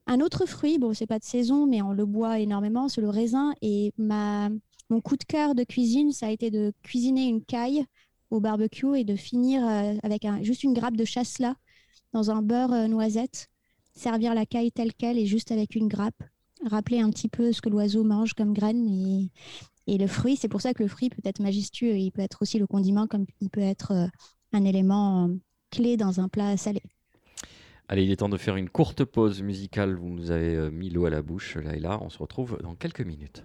[0.10, 3.10] un autre fruit, bon c'est pas de saison mais on le boit énormément, c'est le
[3.10, 3.54] raisin.
[3.62, 4.50] Et ma
[4.90, 7.86] mon coup de cœur de cuisine ça a été de cuisiner une caille
[8.30, 9.64] au barbecue et de finir
[10.04, 11.56] avec un, juste une grappe de chasselas
[12.14, 13.48] dans un beurre noisette,
[13.94, 16.24] servir la caille telle qu'elle et juste avec une grappe
[16.66, 19.32] rappeler un petit peu ce que l'oiseau mange comme graines et,
[19.88, 20.36] et le fruit.
[20.36, 21.98] C'est pour ça que le fruit peut être majestueux.
[21.98, 24.08] Il peut être aussi le condiment comme il peut être euh,
[24.54, 25.36] un élément euh,
[25.72, 26.82] clé dans un plat salé.
[27.92, 29.96] Allez, il est temps de faire une courte pause musicale.
[29.96, 31.98] Vous nous avez euh, mis l'eau à la bouche, là et là.
[32.04, 33.44] On se retrouve dans quelques minutes.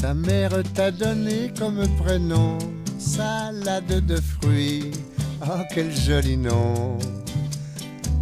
[0.00, 2.56] Ta mère t'a donné comme prénom
[2.98, 4.92] salade de fruits
[5.46, 6.96] Oh, quel joli nom!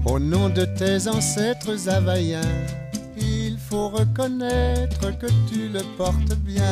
[0.05, 2.67] Au nom de tes ancêtres havaïens,
[3.17, 6.65] il faut reconnaître que tu le portes bien.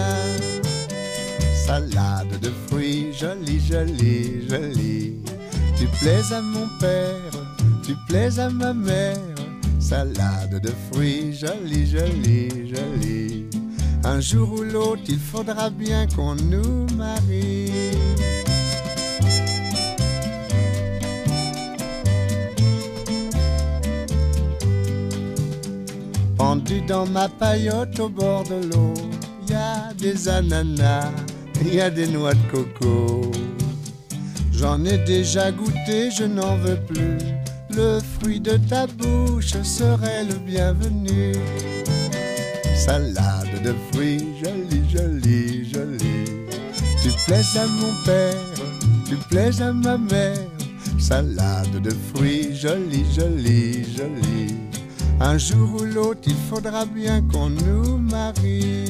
[1.55, 5.23] Salade de fruits, jolie, jolie, jolie.
[5.77, 7.33] Tu plais à mon père,
[7.85, 9.19] tu plais à ma mère.
[9.79, 13.47] Salade de fruits, jolie, jolie, jolie.
[14.03, 17.71] Un jour ou l'autre, il faudra bien qu'on nous marie.
[26.41, 28.95] Pendu dans ma paillote au bord de l'eau,
[29.47, 31.13] y a des ananas,
[31.71, 33.31] y a des noix de coco.
[34.51, 37.19] J'en ai déjà goûté, je n'en veux plus.
[37.69, 41.35] Le fruit de ta bouche serait le bienvenu.
[42.75, 46.47] Salade de fruits, jolie, jolie, jolie.
[47.03, 48.35] Tu plais à mon père,
[49.07, 50.39] tu plais à ma mère.
[50.99, 54.70] Salade de fruits, jolie, jolie, jolie.
[55.23, 58.87] Un jour ou l'autre, il faudra bien qu'on nous marie.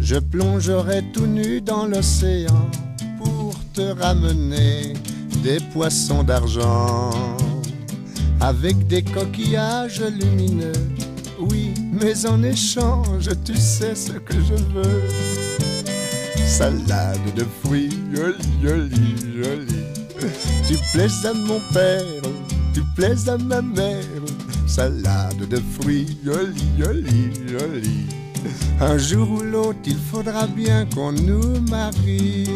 [0.00, 2.70] Je plongerai tout nu dans l'océan
[3.18, 4.92] pour te ramener
[5.42, 7.10] des poissons d'argent
[8.40, 10.72] avec des coquillages lumineux.
[11.40, 15.73] Oui, mais en échange, tu sais ce que je veux.
[16.46, 19.84] Salade de fruits, jolie, jolie, jolie.
[20.68, 22.22] Tu plais à mon père,
[22.72, 24.04] tu plais à ma mère.
[24.66, 28.06] Salade de fruits, jolie, jolie, jolie.
[28.80, 32.48] Un jour ou l'autre, il faudra bien qu'on nous marie.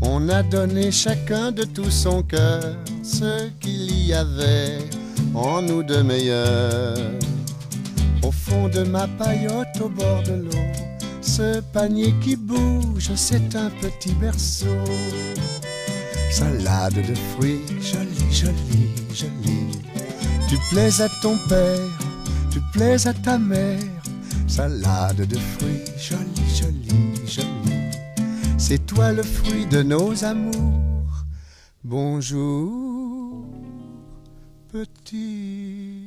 [0.00, 4.78] On a donné chacun de tout son cœur ce qu'il y avait
[5.38, 6.96] en nous de meilleur.
[8.22, 10.66] Au fond de ma paillote au bord de l'eau,
[11.20, 14.84] ce panier qui bouge, c'est un petit berceau.
[16.30, 19.78] Salade de fruits, jolie, jolie, jolie.
[20.48, 21.88] Tu plais à ton père,
[22.50, 23.78] tu plais à ta mère.
[24.46, 28.28] Salade de fruits, jolie, jolie, jolie.
[28.58, 31.24] C'est toi le fruit de nos amours.
[31.84, 32.87] Bonjour,
[34.72, 35.97] petit.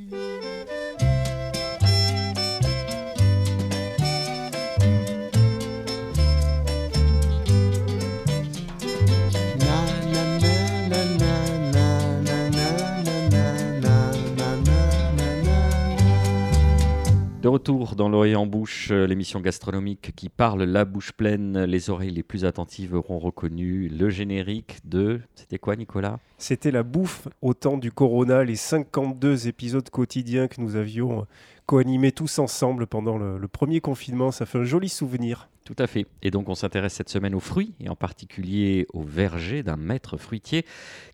[17.42, 21.64] De retour dans l'oreille en bouche, euh, l'émission gastronomique qui parle la bouche pleine.
[21.64, 25.22] Les oreilles les plus attentives auront reconnu le générique de.
[25.34, 26.20] C'était quoi, Nicolas?
[26.38, 31.26] C'était la bouffe au temps du Corona, les 52 épisodes quotidiens que nous avions
[31.72, 34.32] co-animés tous ensemble pendant le, le premier confinement.
[34.32, 35.48] Ça fait un joli souvenir.
[35.64, 36.06] Tout à fait.
[36.22, 40.18] Et donc on s'intéresse cette semaine aux fruits, et en particulier au verger d'un maître
[40.18, 40.66] fruitier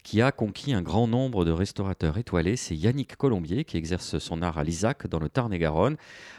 [0.01, 2.55] qui a conquis un grand nombre de restaurateurs étoilés.
[2.55, 5.95] C'est Yannick Colombier qui exerce son art à l'Isac dans le Tarn-et-Garonne.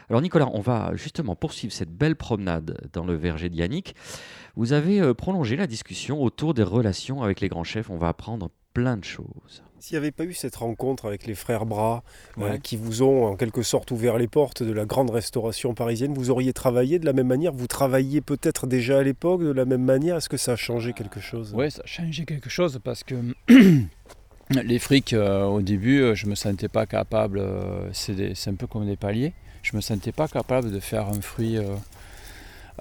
[0.09, 3.95] Alors Nicolas, on va justement poursuivre cette belle promenade dans le verger de Yannick.
[4.57, 7.89] Vous avez euh, prolongé la discussion autour des relations avec les grands chefs.
[7.89, 9.63] On va apprendre plein de choses.
[9.79, 12.03] S'il n'y avait pas eu cette rencontre avec les frères Bras,
[12.37, 16.13] euh, qui vous ont en quelque sorte ouvert les portes de la grande restauration parisienne,
[16.13, 17.53] vous auriez travaillé de la même manière?
[17.53, 20.17] Vous travailliez peut-être déjà à l'époque de la même manière?
[20.17, 21.53] Est-ce que ça a changé quelque chose?
[21.55, 23.15] Oui, ça a changé quelque chose parce que
[24.49, 28.49] les frics, euh, au début, euh, je me sentais pas capable, euh, c'est des- c'est
[28.49, 31.57] un peu comme des paliers, je me sentais pas capable de faire un fruit.
[31.57, 31.75] euh,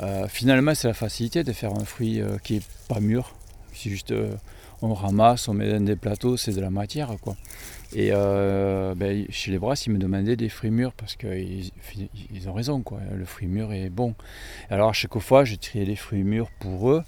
[0.02, 3.34] euh, finalement, c'est la facilité de faire un fruit euh, qui est pas mûr.
[3.72, 4.34] C'est juste, euh,
[4.82, 7.36] on ramasse, on met dans des plateaux, c'est de la matière, quoi.
[7.94, 11.70] Et euh, ben, chez les brasses, ils me demandaient des fruits mûrs parce qu'ils
[12.32, 13.00] ils ont raison, quoi.
[13.14, 14.14] Le fruit mûr est bon.
[14.68, 17.02] Alors à chaque fois, je triais les fruits mûrs pour eux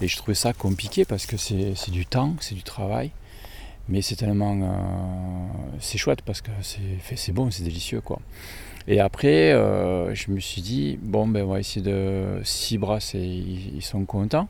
[0.00, 3.12] et je trouvais ça compliqué parce que c'est du temps, c'est du travail.
[3.88, 4.58] Mais c'est tellement.
[4.62, 4.66] euh,
[5.78, 8.18] c'est chouette parce que c'est bon, c'est délicieux, quoi.
[8.86, 12.40] Et après, euh, je me suis dit, bon, ben, on va essayer de.
[12.44, 14.48] Si brasses, et ils sont contents.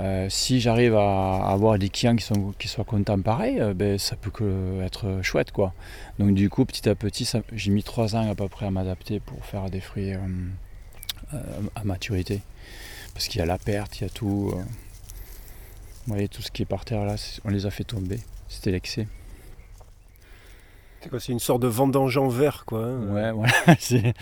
[0.00, 3.96] Euh, si j'arrive à avoir des clients qui, sont, qui soient contents pareil, euh, ben,
[3.98, 5.72] ça peut que être chouette quoi.
[6.18, 9.20] Donc du coup petit à petit, j'ai mis trois ans à peu près à m'adapter
[9.20, 11.38] pour faire des fruits euh,
[11.76, 12.42] à maturité.
[13.12, 14.52] Parce qu'il y a la perte, il y a tout.
[16.06, 18.18] Vous voyez tout ce qui est par terre là, c'est- on les a fait tomber.
[18.48, 19.06] C'était l'excès.
[21.18, 22.86] C'est une sorte de vendange en vert, quoi.
[22.86, 23.12] Hein.
[23.12, 23.52] Ouais, voilà.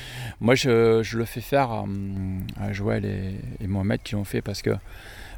[0.40, 4.70] moi, je, le fais faire à, Joël et, Mohamed qui l'ont fait parce que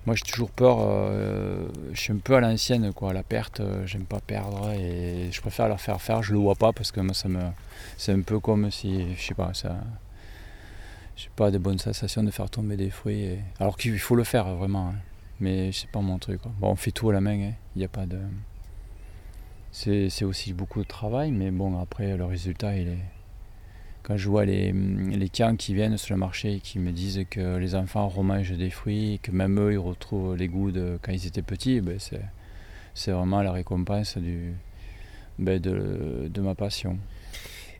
[0.07, 0.79] moi, j'ai toujours peur.
[0.81, 3.13] Euh, je suis un peu à l'ancienne, quoi.
[3.13, 6.23] La perte, euh, j'aime pas perdre et je préfère leur faire faire.
[6.23, 7.41] Je le vois pas parce que moi, ça me,
[7.97, 9.77] c'est un peu comme si, je sais pas, ça.
[11.17, 13.39] J'ai pas de bonnes sensations de faire tomber des fruits.
[13.61, 14.95] Alors qu'il faut le faire vraiment, hein.
[15.41, 16.41] mais c'est pas mon truc.
[16.59, 17.41] Bon, on fait tout à la main.
[17.41, 17.53] Hein.
[17.77, 18.19] Il n'y a pas de
[19.75, 23.05] c'est aussi beaucoup de travail, mais bon, après, le résultat, il est.
[24.05, 27.25] Quand je vois les, les clients qui viennent sur le marché et qui me disent
[27.31, 30.99] que les enfants remangent des fruits et que même eux, ils retrouvent les goûts de
[31.03, 31.99] quand ils étaient petits, ben
[32.95, 34.53] c'est vraiment la récompense du,
[35.39, 36.99] ben de, de ma passion.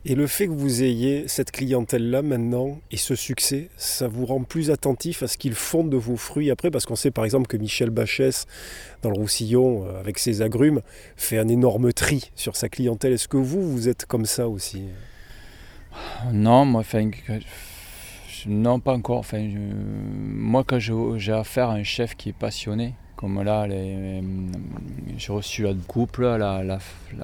[0.07, 4.43] Et le fait que vous ayez cette clientèle-là maintenant et ce succès, ça vous rend
[4.43, 6.69] plus attentif à ce qu'ils font de vos fruits après?
[6.69, 8.45] Parce qu'on sait par exemple que Michel Bachès,
[9.01, 10.81] dans le Roussillon, euh, avec ses agrumes,
[11.17, 13.13] fait un énorme tri sur sa clientèle.
[13.13, 14.83] Est-ce que vous, vous êtes comme ça aussi?
[16.31, 17.09] Non, moi, enfin,
[18.47, 19.19] non, pas encore.
[19.19, 24.21] Enfin, moi, quand j'ai affaire à un chef qui est passionné, comme là, euh,
[25.17, 26.61] j'ai reçu un couple à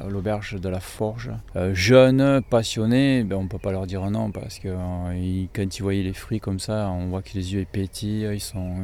[0.09, 1.31] l'auberge de la Forge.
[1.55, 5.77] Euh, jeunes, passionnés, ben, on ne peut pas leur dire non parce que euh, quand
[5.77, 8.29] ils voyaient les fruits comme ça, on voit que les yeux pétillent.
[8.31, 8.75] Ils sont,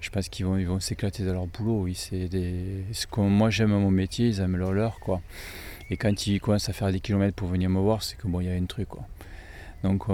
[0.00, 1.86] je pense qu'ils vont, ils vont s'éclater dans leur boulot.
[2.12, 2.84] des,
[3.16, 4.98] moi j'aime mon métier, ils aiment leur leur.
[4.98, 5.20] Quoi.
[5.90, 8.40] Et quand ils commencent à faire des kilomètres pour venir me voir, c'est que bon,
[8.40, 8.88] il y a un truc.
[9.82, 10.08] Donc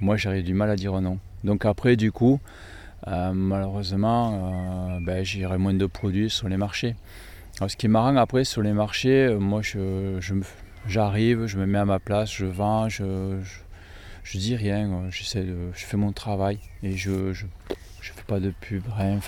[0.00, 1.18] moi j'aurais du mal à dire non.
[1.44, 2.40] Donc après, du coup,
[3.08, 6.94] euh, malheureusement, euh, ben, j'irai moins de produits sur les marchés.
[7.66, 9.60] Ce qui est marrant après sur les marchés, euh, moi
[10.86, 13.40] j'arrive, je me mets à ma place, je vends, je,
[14.24, 15.24] je, dis rien, je
[15.74, 17.34] fais mon travail et je ne
[18.00, 19.18] fais pas de pub, rien.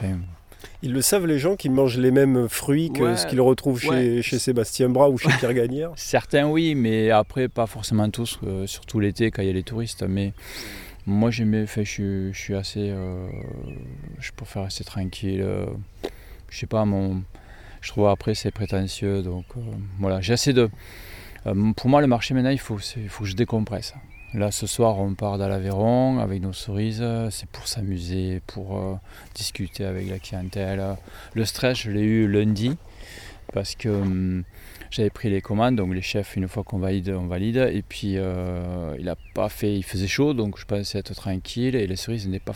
[0.83, 4.23] Ils le savent les gens qui mangent les mêmes fruits que ce qu'ils retrouvent chez,
[4.23, 9.01] chez, Sébastien Bras ou chez Pierre Gagnère Certains oui, mais après pas forcément tous, surtout
[9.01, 10.05] l'été quand il y a les touristes.
[10.07, 10.33] Mais
[11.07, 12.91] moi, j'aimais, fait, je, je, suis assez.
[12.91, 13.29] Euh,
[14.21, 15.43] je préfère rester tranquille.
[15.43, 15.67] Euh,
[16.49, 17.23] je sais pas, mon,
[17.81, 19.23] je trouve après c'est prétentieux.
[19.23, 19.61] Donc euh,
[19.99, 20.71] voilà, j'ai assez de.
[21.77, 23.95] pour moi, le marché maintenant, il faut, il faut que je décompresse.
[24.35, 27.05] Là, ce soir, on part dans l'Aveyron avec nos cerises.
[27.31, 29.01] C'est pour s'amuser, pour
[29.35, 30.97] discuter avec la clientèle.
[31.35, 32.77] Le stress, je l'ai eu lundi
[33.53, 33.89] parce que.
[33.89, 34.45] Hum,
[34.95, 37.57] j'avais pris les commandes, donc les chefs, une fois qu'on valide, on valide.
[37.57, 41.75] Et puis euh, il a pas fait, il faisait chaud, donc je pensais être tranquille.
[41.75, 42.55] Et les cerises n'étaient pas,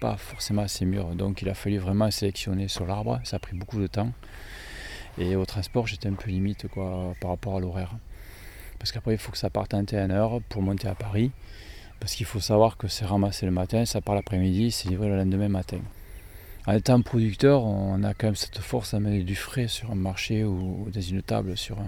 [0.00, 1.16] pas forcément assez mûres.
[1.16, 3.18] Donc il a fallu vraiment sélectionner sur l'arbre.
[3.24, 4.12] Ça a pris beaucoup de temps.
[5.18, 7.96] Et au transport, j'étais un peu limite quoi, par rapport à l'horaire.
[8.78, 11.30] Parce qu'après, il faut que ça parte en T1 pour monter à Paris.
[12.00, 15.16] Parce qu'il faut savoir que c'est ramassé le matin, ça part l'après-midi, c'est livré le
[15.16, 15.78] lendemain matin
[16.66, 19.94] en étant producteur, on a quand même cette force à mettre du frais sur un
[19.94, 21.56] marché ou dans une table.
[21.56, 21.78] Sur.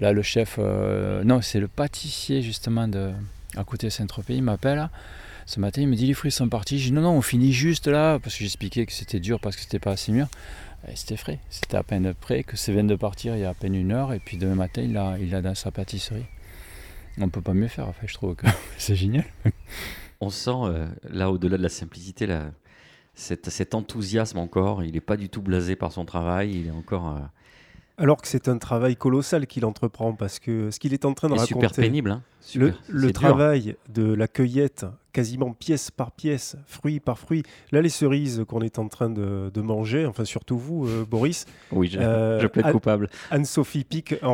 [0.00, 3.10] Là, le chef, euh, non, c'est le pâtissier justement de,
[3.56, 4.88] à côté de Saint-Tropez, il m'appelle.
[5.44, 6.78] Ce matin, il me dit les fruits sont partis.
[6.78, 9.56] Je dis non, non, on finit juste là, parce que j'expliquais que c'était dur parce
[9.56, 10.28] que c'était pas assez mûr.
[10.94, 13.54] C'était frais, c'était à peine prêt, que c'est vient de partir il y a à
[13.54, 16.26] peine une heure, et puis demain matin, il a, il a dans sa pâtisserie.
[17.20, 18.46] On peut pas mieux faire, en fait, je trouve que
[18.78, 19.24] c'est génial.
[20.20, 22.50] On sent, euh, là, au-delà de la simplicité, la,
[23.18, 24.82] cet, enthousiasme encore.
[24.84, 26.60] Il n'est pas du tout blasé par son travail.
[26.60, 27.08] Il est encore.
[27.08, 27.20] Euh,
[27.98, 31.28] Alors que c'est un travail colossal qu'il entreprend parce que ce qu'il est en train
[31.28, 31.54] de raconter.
[31.54, 32.10] Super pénible.
[32.10, 32.22] Hein.
[32.54, 34.86] le, travail de la cueillette,
[35.18, 37.42] quasiment pièce par pièce, fruit par fruit.
[37.72, 41.44] Là, les cerises qu'on est en train de, manger, enfin surtout vous, euh, Boris.
[41.72, 43.10] Oui, je, euh, je coupable.
[43.32, 44.28] Anne-Sophie Pic va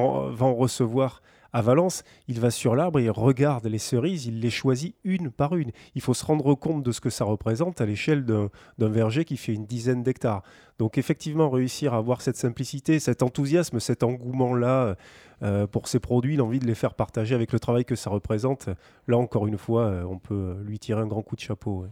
[0.44, 1.22] en recevoir
[1.54, 5.54] à Valence, il va sur l'arbre, il regarde les cerises, il les choisit une par
[5.54, 5.70] une.
[5.94, 8.50] Il faut se rendre compte de ce que ça représente à l'échelle d'un
[8.88, 10.42] verger qui fait une dizaine d'hectares.
[10.80, 14.96] Donc effectivement, réussir à avoir cette simplicité, cet enthousiasme, cet engouement-là
[15.42, 18.68] euh, pour ces produits, l'envie de les faire partager avec le travail que ça représente,
[19.06, 21.86] là encore une fois, euh, on peut lui tirer un grand coup de chapeau.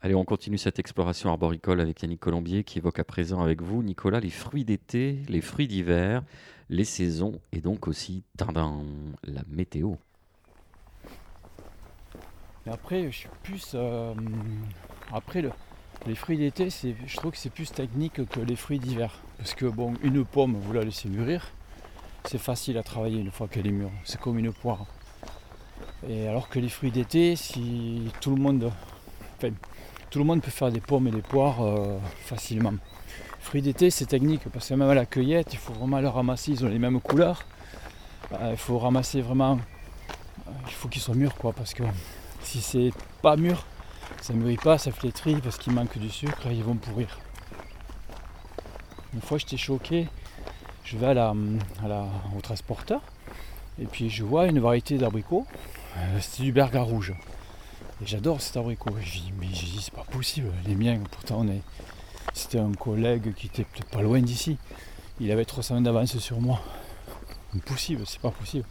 [0.00, 3.82] Allez, on continue cette exploration arboricole avec Yannick Colombier qui évoque à présent avec vous,
[3.82, 6.22] Nicolas, les fruits d'été, les fruits d'hiver
[6.70, 8.84] les saisons et donc aussi dans
[9.24, 9.94] la météo.
[12.70, 13.72] après, je suis plus.
[13.74, 14.14] Euh,
[15.12, 15.50] après, le,
[16.06, 19.18] les fruits d'été, je trouve que c'est plus technique que les fruits d'hiver.
[19.38, 21.50] Parce que, bon, une pomme, vous la laissez mûrir,
[22.26, 23.90] c'est facile à travailler une fois qu'elle est mûre.
[24.04, 24.86] C'est comme une poire.
[26.06, 28.70] Et alors que les fruits d'été, si tout le monde.
[30.10, 32.74] Tout le monde peut faire des pommes et des poires euh, facilement.
[33.40, 36.52] Fruits d'été, c'est technique parce que même à la cueillette, il faut vraiment les ramasser,
[36.52, 37.44] ils ont les mêmes couleurs.
[38.32, 39.58] Euh, il faut ramasser vraiment,
[40.46, 41.82] euh, il faut qu'ils soient mûrs quoi, parce que
[42.42, 42.90] si c'est
[43.22, 43.64] pas mûr,
[44.20, 47.18] ça mûrit pas, ça flétrit parce qu'il manque du sucre et ils vont pourrir.
[49.14, 50.08] Une fois j'étais choqué,
[50.84, 51.34] je vais à la,
[52.36, 53.00] au transporteur
[53.80, 55.46] et puis je vois une variété d'abricots.
[56.20, 57.14] C'est du berga rouge.
[58.00, 58.90] Et j'adore cet abricot.
[59.00, 60.52] je dis, mais dis, c'est pas possible.
[60.66, 61.44] Les miens, pourtant,
[62.32, 64.56] c'était un collègue qui était peut-être pas loin d'ici.
[65.20, 66.60] Il avait trois semaines d'avance sur moi.
[67.56, 68.64] Impossible, c'est pas possible.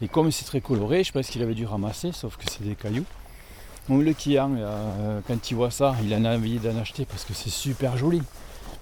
[0.00, 2.76] Et comme c'est très coloré, je pense qu'il avait dû ramasser, sauf que c'est des
[2.76, 3.04] cailloux.
[3.88, 7.24] Donc le client, euh, quand il voit ça, il en a envie d'en acheter parce
[7.24, 8.22] que c'est super joli.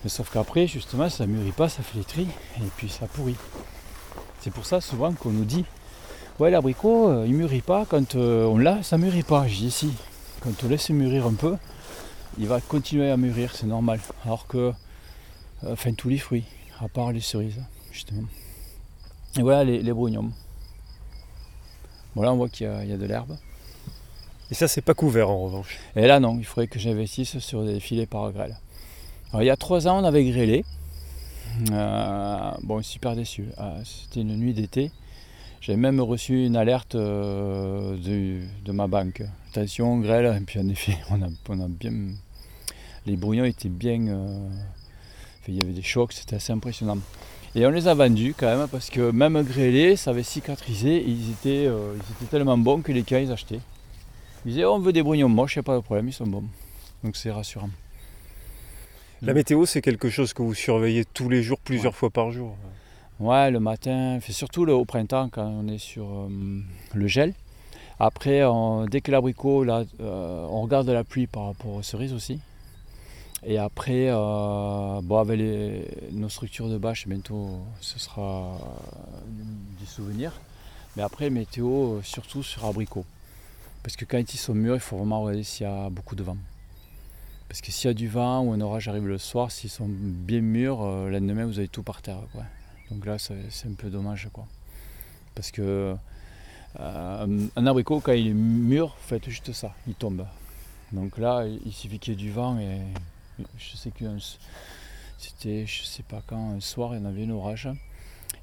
[0.06, 2.28] Sauf qu'après, justement, ça mûrit pas, ça fait les tris
[2.58, 3.36] et puis ça pourrit.
[4.40, 5.64] C'est pour ça souvent qu'on nous dit
[6.38, 7.84] Ouais, l'abricot, euh, il mûrit pas.
[7.84, 9.48] Quand euh, on l'a, ça mûrit pas.
[9.48, 9.92] Je dis Si,
[10.40, 11.56] quand on laisse mûrir un peu,
[12.38, 13.98] il va continuer à mûrir, c'est normal.
[14.24, 14.72] Alors que,
[15.66, 16.44] enfin, tous les fruits,
[16.80, 17.60] à part les cerises,
[17.90, 18.22] justement.
[19.36, 20.30] Et voilà les, les brugnons.
[22.14, 23.36] Voilà, on voit qu'il y, a de l'herbe.
[24.50, 25.78] Et ça, c'est pas couvert en revanche.
[25.94, 28.56] Et là, non, il faudrait que j'investisse sur des filets par grêle.
[29.30, 30.64] Alors, il y a trois ans, on avait grêlé.
[31.72, 33.46] Euh, bon, super déçu.
[33.56, 34.90] Ah, c'était une nuit d'été.
[35.60, 37.96] J'ai même reçu une alerte euh,
[38.64, 39.22] de, ma banque.
[39.50, 40.36] Attention, grêle.
[40.40, 41.92] Et puis en effet, on a, bien.
[43.06, 44.06] Les brouillons étaient bien.
[44.08, 44.48] Euh,
[45.48, 46.98] il y avait des chocs, c'était assez impressionnant.
[47.54, 51.02] Et on les a vendus quand même parce que même grêlés, ça avait cicatrisé.
[51.02, 53.60] ils, étaient, ils étaient tellement bons que les cas ils achetaient.
[54.44, 56.12] Ils disaient oh, on veut des brouillons moches, il n'y a pas de problème, ils
[56.12, 56.44] sont bons.
[57.02, 57.70] Donc c'est rassurant.
[59.20, 62.56] La météo, c'est quelque chose que vous surveillez tous les jours, plusieurs fois par jour.
[63.20, 66.28] Ouais, le matin, surtout au printemps quand on est sur euh,
[66.94, 67.34] le gel.
[67.98, 68.42] Après,
[68.88, 72.38] dès que l'abricot, là, euh, on regarde la pluie par rapport aux cerises aussi.
[73.42, 75.40] Et après, euh, bon, avec
[76.12, 78.56] nos structures de bâche, bientôt ce sera
[79.80, 80.32] du souvenir.
[80.96, 83.04] Mais après, météo, surtout sur abricot.
[83.82, 86.22] Parce que quand ils sont mûrs, il faut vraiment regarder s'il y a beaucoup de
[86.22, 86.36] vent.
[87.48, 89.88] Parce que s'il y a du vent ou un orage arrive le soir, s'ils sont
[89.88, 92.18] bien mûrs, euh, l'année vous avez tout par terre.
[92.90, 94.28] Donc là, c'est un peu dommage.
[94.32, 94.46] Quoi.
[95.34, 95.94] Parce que
[96.80, 100.26] euh, un abricot, quand il est mûr, faites juste ça, il tombe.
[100.92, 102.78] Donc là, il suffit qu'il y ait du vent et
[103.58, 104.04] je sais que
[105.18, 107.68] c'était, je sais pas quand, un soir, il y en avait un orage.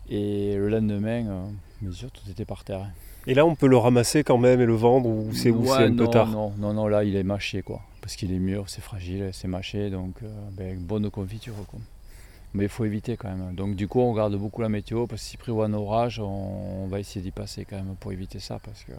[0.09, 1.45] Et le lendemain, euh,
[1.81, 2.87] bien sûr, tout était par terre.
[3.27, 6.07] Et là, on peut le ramasser quand même et le vendre ou c'est un peu
[6.07, 6.27] tard?
[6.27, 7.81] Non, non, non, là, il est mâché, quoi.
[8.01, 11.79] Parce qu'il est mûr, c'est fragile, c'est mâché, donc euh, ben, bonne confiture, quoi.
[12.55, 13.53] Mais il faut éviter quand même.
[13.53, 16.87] Donc du coup, on regarde beaucoup la météo, parce que si prévoit un orage, on,
[16.87, 18.93] va essayer d'y passer quand même pour éviter ça, parce que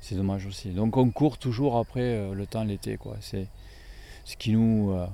[0.00, 0.70] c'est dommage aussi.
[0.70, 3.16] Donc on court toujours après euh, le temps l'été, quoi.
[3.20, 3.46] C'est
[4.24, 4.92] ce qui nous...
[4.92, 5.06] Euh,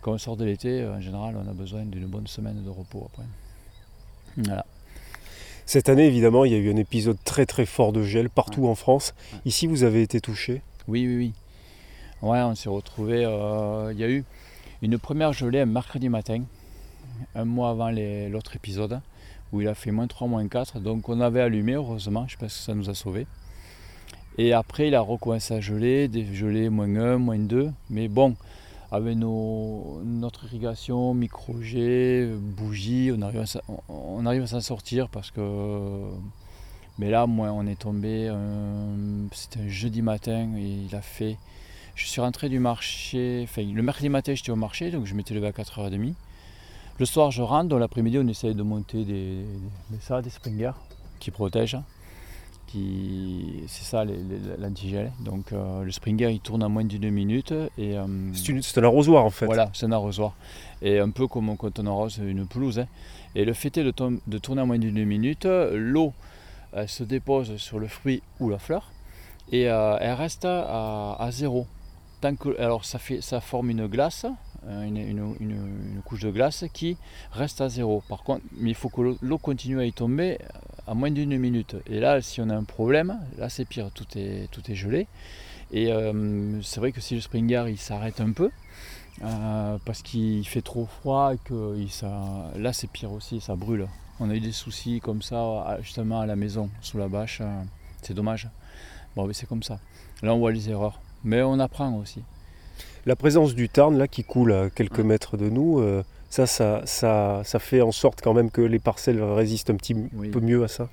[0.00, 3.08] quand on sort de l'été, en général, on a besoin d'une bonne semaine de repos
[3.12, 3.26] après.
[4.38, 4.66] Voilà.
[5.64, 8.66] Cette année, évidemment, il y a eu un épisode très très fort de gel partout
[8.66, 9.14] en France.
[9.44, 10.62] Ici, vous avez été touché?
[10.88, 11.32] Oui, oui, oui.
[12.28, 13.24] Ouais, on s'est retrouvé.
[13.24, 14.24] Euh, il y a eu
[14.82, 16.42] une première gelée un mercredi matin,
[17.34, 19.00] un mois avant l'autre épisode,
[19.52, 20.80] où il a fait moins 3, moins 4.
[20.80, 23.26] Donc on avait allumé, heureusement, je pense que ça nous a sauvés.
[24.38, 27.70] Et après, il a recommencé à geler, des gelées moins 1, moins 2.
[27.90, 28.34] Mais bon,
[28.90, 35.30] avec nos, notre irrigation, micro-G, bougie, on arrive à, on arrive à s'en sortir parce
[35.30, 36.10] que.
[36.98, 38.28] Mais là, moi, on est tombé.
[38.28, 41.36] Euh, c'était un jeudi matin et il a fait.
[41.94, 43.46] Je suis rentré du marché.
[43.56, 46.14] Le mercredi matin, j'étais au marché, donc je m'étais levé à 4h30.
[46.98, 47.68] Le soir, je rentre.
[47.68, 49.44] Dans l'après-midi, on essaye de monter des,
[49.90, 50.72] des, ça, des springers
[51.18, 51.78] qui protègent
[52.74, 54.02] c'est ça
[54.58, 55.12] l'antigel.
[55.20, 57.52] Donc euh, le Springer il tourne en moins d'une minute.
[57.76, 59.44] et euh, C'est un arrosoir en fait.
[59.44, 60.34] Voilà, c'est un arrosoir.
[60.80, 62.78] Et un peu comme quand on arrose une pelouse.
[62.78, 62.86] Hein.
[63.34, 63.92] Et le fait est de,
[64.26, 66.14] de tourner en moins d'une minute, l'eau
[66.86, 68.90] se dépose sur le fruit ou la fleur
[69.50, 71.66] et euh, elle reste à, zéro.
[72.20, 74.26] Tant que, alors ça, fait, ça forme une glace,
[74.68, 76.96] une, une, couche de glace qui
[77.32, 78.02] reste à zéro.
[78.08, 80.38] Par contre, mais il faut que l'eau continue à y tomber
[80.86, 81.76] à moins d'une minute.
[81.86, 85.06] Et là, si on a un problème, là c'est pire, tout est, tout est gelé.
[85.72, 88.50] Et euh, c'est vrai que si le Springer il s'arrête un peu,
[89.22, 93.88] euh, parce qu'il fait trop froid, que il, ça, là c'est pire aussi, ça brûle.
[94.20, 97.62] On a eu des soucis comme ça justement à la maison, sous la bâche, euh,
[98.02, 98.48] c'est dommage.
[99.16, 99.78] Bon, mais c'est comme ça.
[100.22, 102.22] Là on voit les erreurs, mais on apprend aussi.
[103.04, 105.82] La présence du Tarn là qui coule à quelques mètres de nous,
[106.30, 110.40] ça, ça, ça, fait en sorte quand même que les parcelles résistent un petit peu
[110.40, 110.88] mieux à ça.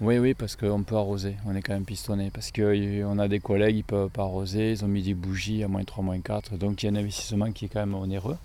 [0.00, 3.38] Oui, oui, parce qu'on peut arroser, on est quand même pistonné, parce qu'on a des
[3.38, 6.56] collègues, ils peuvent pas arroser, ils ont mis des bougies à moins 3, moins 4,
[6.56, 8.38] donc il y a un investissement qui est quand même onéreux.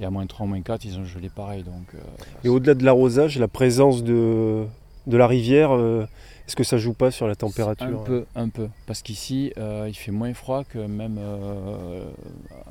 [0.00, 1.62] Et à moins 3, moins 4, ils ont gelé pareil.
[1.62, 1.98] Donc, euh,
[2.44, 4.64] et au-delà de l'arrosage, la présence de,
[5.06, 6.06] de la rivière, euh,
[6.48, 8.68] est-ce que ça joue pas sur la température Un peu, un peu.
[8.86, 11.20] Parce qu'ici, euh, il fait moins froid que même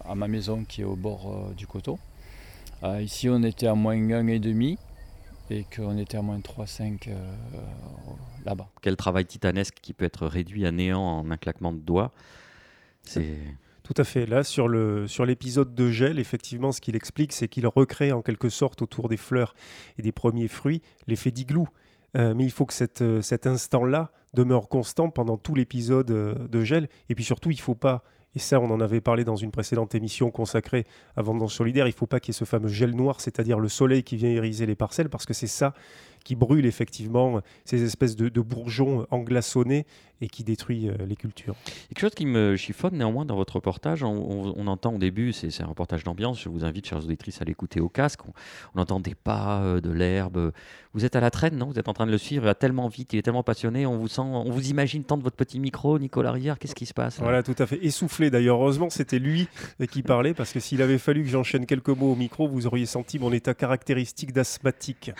[0.03, 1.99] à ma maison qui est au bord du coteau.
[2.83, 4.77] Euh, ici, on était à moins 1,5
[5.49, 7.09] et qu'on était à moins 3,5
[8.45, 8.67] là-bas.
[8.81, 12.11] Quel travail titanesque qui peut être réduit à néant en un claquement de doigts.
[13.03, 13.37] C'est
[13.83, 14.25] tout à fait.
[14.25, 18.21] Là, sur, le, sur l'épisode de gel, effectivement, ce qu'il explique, c'est qu'il recrée en
[18.21, 19.55] quelque sorte autour des fleurs
[19.97, 21.67] et des premiers fruits l'effet d'igloo.
[22.17, 26.63] Euh, mais il faut que euh, cet instant-là demeure constant pendant tout l'épisode euh, de
[26.63, 26.89] gel.
[27.09, 28.03] Et puis surtout, il ne faut pas,
[28.35, 31.91] et ça on en avait parlé dans une précédente émission consacrée à Vendange solidaire, il
[31.91, 34.29] ne faut pas qu'il y ait ce fameux gel noir, c'est-à-dire le soleil qui vient
[34.29, 35.73] iriser les parcelles, parce que c'est ça
[36.27, 39.85] qui brûle effectivement ces espèces de, bourgeons englaçonnés
[40.19, 41.55] et qui détruit euh, les cultures.
[41.87, 45.67] Quelque chose qui me chiffonne néanmoins dans votre reportage, on, entend au début, c'est un
[45.67, 48.21] reportage d'ambiance, je vous invite, chers auditrices, à l'écouter au casque,
[48.75, 50.51] on, entend des pas, euh, de l'herbe,
[50.93, 51.67] vous êtes à la traîne, non?
[51.67, 53.85] Vous êtes en train de le suivre, il va tellement vite, il est tellement passionné,
[53.85, 56.93] on vous sent, on vous imagine tendre votre petit micro, Nicolas Rivière, qu'est-ce qui se
[56.93, 59.47] passe Voilà, tout à fait, essoufflé d'ailleurs, heureusement c'était lui
[59.89, 62.85] qui parlait, parce que s'il avait fallu que j'enchaîne quelques mots au micro, vous auriez
[62.85, 65.11] senti mon état caractéristique d'asthmatique.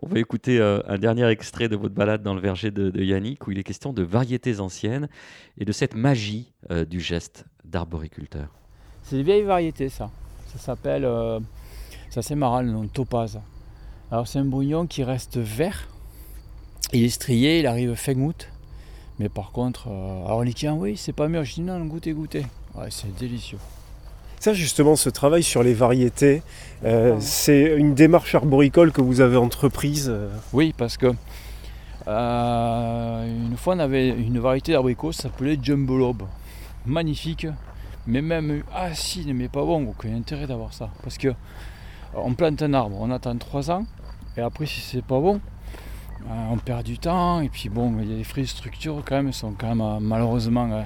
[0.00, 3.46] On va écouter euh, un dernier extrait de votre balade dans le verger de, Yannick,
[3.46, 5.08] où il est question de variétés anciennes
[5.58, 8.48] et de cette magie euh, du geste d'arboriculteur.
[9.02, 10.10] C'est des vieilles variétés, ça.
[10.52, 11.40] Ça s'appelle, euh,
[12.10, 13.40] ça c'est marrant le nom, topaz.
[14.10, 15.88] Alors c'est un brouillon qui reste vert.
[16.92, 18.48] Il est strié, il arrive fin août.
[19.18, 21.44] Mais par contre, alors les oui, c'est pas mûr.
[21.44, 22.44] Je dis non, goûtez, goûtez.
[22.74, 23.58] Ouais, c'est délicieux.
[24.42, 26.42] Ça, justement, ce travail sur les variétés,
[26.84, 31.12] euh, c'est une démarche arboricole que vous avez entreprise euh Oui, parce que
[32.08, 36.24] euh, une fois, on avait une variété d'abricots, ça s'appelait Jumbo Lobe.
[36.86, 37.46] Magnifique,
[38.08, 39.86] mais même acide, mais pas bon.
[39.86, 40.90] Aucun intérêt d'avoir ça.
[41.04, 41.28] Parce que
[42.12, 43.86] on plante un arbre, on attend 3 ans,
[44.36, 45.40] et après, si c'est pas bon,
[46.50, 47.42] on perd du temps.
[47.42, 50.00] Et puis, bon, il y a des fruits de structure quand même, sont quand même
[50.00, 50.84] malheureusement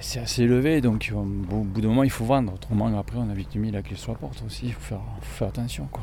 [0.00, 2.54] c'est assez élevé, donc au bout d'un moment il faut vendre.
[2.54, 5.00] Autrement, après, on a vite mis la clé sur la porte aussi, il faut faire,
[5.22, 5.88] faire attention.
[5.90, 6.02] Quoi.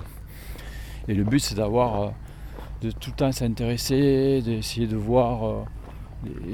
[1.07, 2.09] Et le but, c'est d'avoir, euh,
[2.81, 5.63] de tout le temps s'intéresser, d'essayer de voir euh,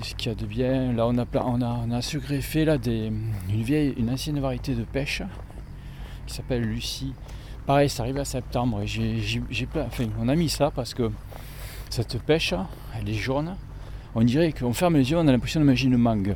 [0.02, 0.94] ce qu'il y a de bien.
[0.94, 3.12] Là, on a, on a, on a sugreffé là, des,
[3.50, 5.22] une, vieille, une ancienne variété de pêche
[6.26, 7.14] qui s'appelle Lucie.
[7.68, 9.44] Pareil, ça arrive à septembre et j'ai,
[9.76, 11.12] enfin, on a mis ça parce que
[11.92, 12.56] cette pêche,
[12.98, 13.56] elle est jaune.
[14.16, 16.36] On dirait qu'on ferme les yeux, on a l'impression de manger une mangue.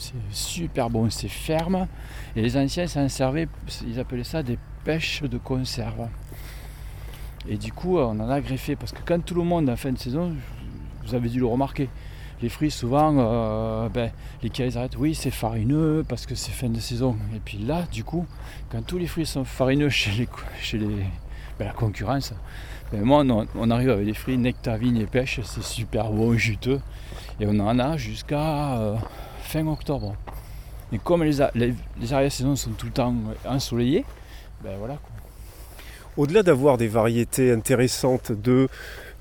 [0.00, 1.86] C'est super bon, c'est ferme.
[2.34, 3.48] Et les anciens s'en servaient,
[3.86, 6.08] ils appelaient ça des pêches de conserve.
[7.48, 9.92] Et du coup, on en a greffé parce que quand tout le monde en fin
[9.92, 10.34] de saison,
[11.06, 11.88] vous avez dû le remarquer,
[12.42, 14.10] les fruits souvent, euh, ben,
[14.42, 17.16] les cailles arrêtent, oui c'est farineux parce que c'est fin de saison.
[17.34, 18.26] Et puis là, du coup,
[18.70, 20.28] quand tous les fruits sont farineux chez, les,
[20.60, 21.04] chez les,
[21.58, 22.32] ben, la concurrence,
[22.92, 23.24] ben, moi
[23.54, 26.80] on, arrive avec des fruits nectarines et pêche, c'est super bon, juteux.
[27.40, 28.96] Et on en a jusqu'à euh,
[29.50, 30.14] fin octobre.
[30.92, 34.04] Et comme les, les, les arrière-saisons sont tout le temps ensoleillées,
[34.62, 34.98] ben voilà.
[36.16, 38.68] Au-delà d'avoir des variétés intéressantes, de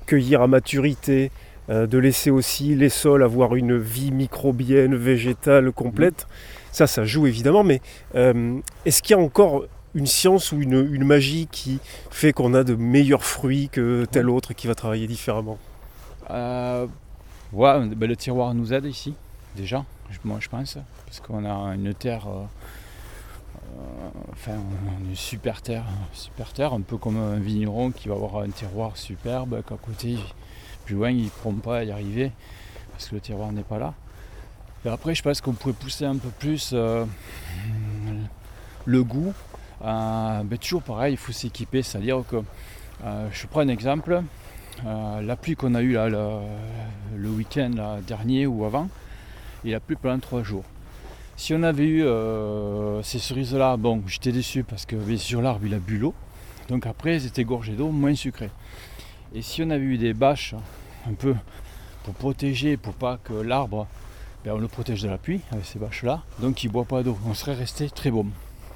[0.06, 1.32] cueillir à maturité,
[1.70, 6.28] euh, de laisser aussi les sols avoir une vie microbienne, végétale complète,
[6.72, 7.82] ça, ça joue évidemment, mais
[8.16, 9.66] euh, est-ce qu'il y a encore
[9.96, 11.80] une science ou une, magie qui
[12.12, 15.58] fait qu'on a de meilleurs fruits que tel autre qui va travailler différemment?
[16.30, 16.86] Euh,
[17.52, 19.16] ouais, ben Le tiroir nous aide ici,
[19.56, 19.84] déjà
[20.24, 22.44] moi je pense, parce qu'on a une terre, euh,
[23.56, 24.58] euh, enfin
[25.00, 28.98] une super terre, super terre, un peu comme un vigneron qui va avoir un terroir
[28.98, 30.18] superbe, qu'à côté,
[30.86, 32.32] plus loin, il ne pourront pas y arriver,
[32.92, 33.94] parce que le terroir n'est pas là.
[34.86, 37.06] Et après, je pense qu'on pourrait pousser un peu plus euh,
[38.86, 39.34] le goût.
[39.82, 42.38] Ben, toujours pareil, il faut s'équiper, c'est-à-dire que,
[43.32, 44.22] je prends un exemple,
[44.86, 48.90] la pluie qu'on a eue là, le, week-end dernier ou avant,
[49.64, 50.64] il a plu pendant trois jours.
[51.38, 55.74] Si on avait eu euh, ces cerises-là, bon, j'étais déçu parce que sur l'arbre il
[55.74, 56.14] a bu l'eau.
[56.68, 58.52] Donc après, elles étaient gorgées d'eau, moins sucrées.
[59.34, 60.54] Et si on avait eu des bâches,
[61.10, 61.36] un peu
[62.04, 63.88] pour protéger, pour pas que l'arbre,
[64.44, 67.04] ben, on le protège de la pluie avec ces bâches-là, donc il ne boit pas
[67.04, 67.18] d'eau.
[67.26, 68.28] On serait resté très bon.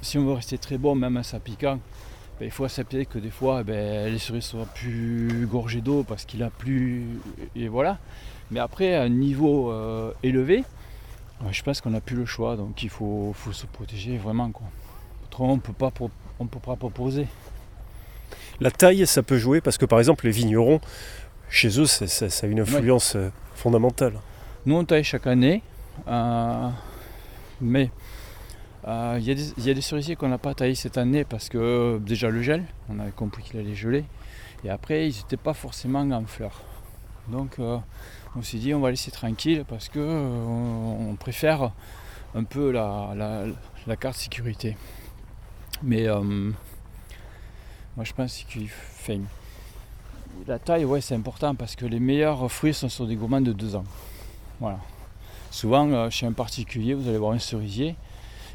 [0.02, 1.78] Si on veut rester très bon, même à sa piquant,
[2.38, 6.24] ben, il faut accepter que des fois ben, les cerises soient plus gorgées d'eau parce
[6.24, 7.04] qu'il a plu.
[7.54, 7.98] Et voilà.
[8.50, 10.64] Mais après, à un niveau euh, élevé,
[11.50, 14.50] je pense qu'on n'a plus le choix, donc il faut, se protéger vraiment.
[14.50, 14.66] Quoi.
[15.26, 17.26] Autrement, on ne peut pas proposer.
[18.60, 20.80] La taille, ça peut jouer parce que par exemple, les vignerons,
[21.48, 24.14] chez eux, ça, a une influence euh, fondamentale.
[24.66, 25.62] Nous, on taille chaque année,
[26.08, 26.68] euh,
[27.60, 27.90] mais
[28.86, 32.28] il y, y, a des cerisiers qu'on n'a pas taillés cette année parce que déjà
[32.28, 34.04] le gel, on avait compris qu'il allait geler,
[34.64, 36.60] et après, ils n'étaient pas forcément en fleurs.
[37.28, 37.58] Donc,
[38.36, 41.72] on s'est dit on va laisser tranquille parce que euh, on, préfère
[42.34, 43.14] un peu la,
[44.00, 44.76] carte sécurité.
[45.82, 46.20] Mais euh,
[47.96, 49.20] moi je pense qu'il fait.
[50.46, 53.52] la taille, ouais, c'est important parce que les meilleurs fruits sont sur des gourmands de
[53.52, 53.84] 2 ans.
[54.60, 54.78] Voilà.
[55.50, 57.94] Souvent, euh, chez un particulier, vous allez voir un cerisier.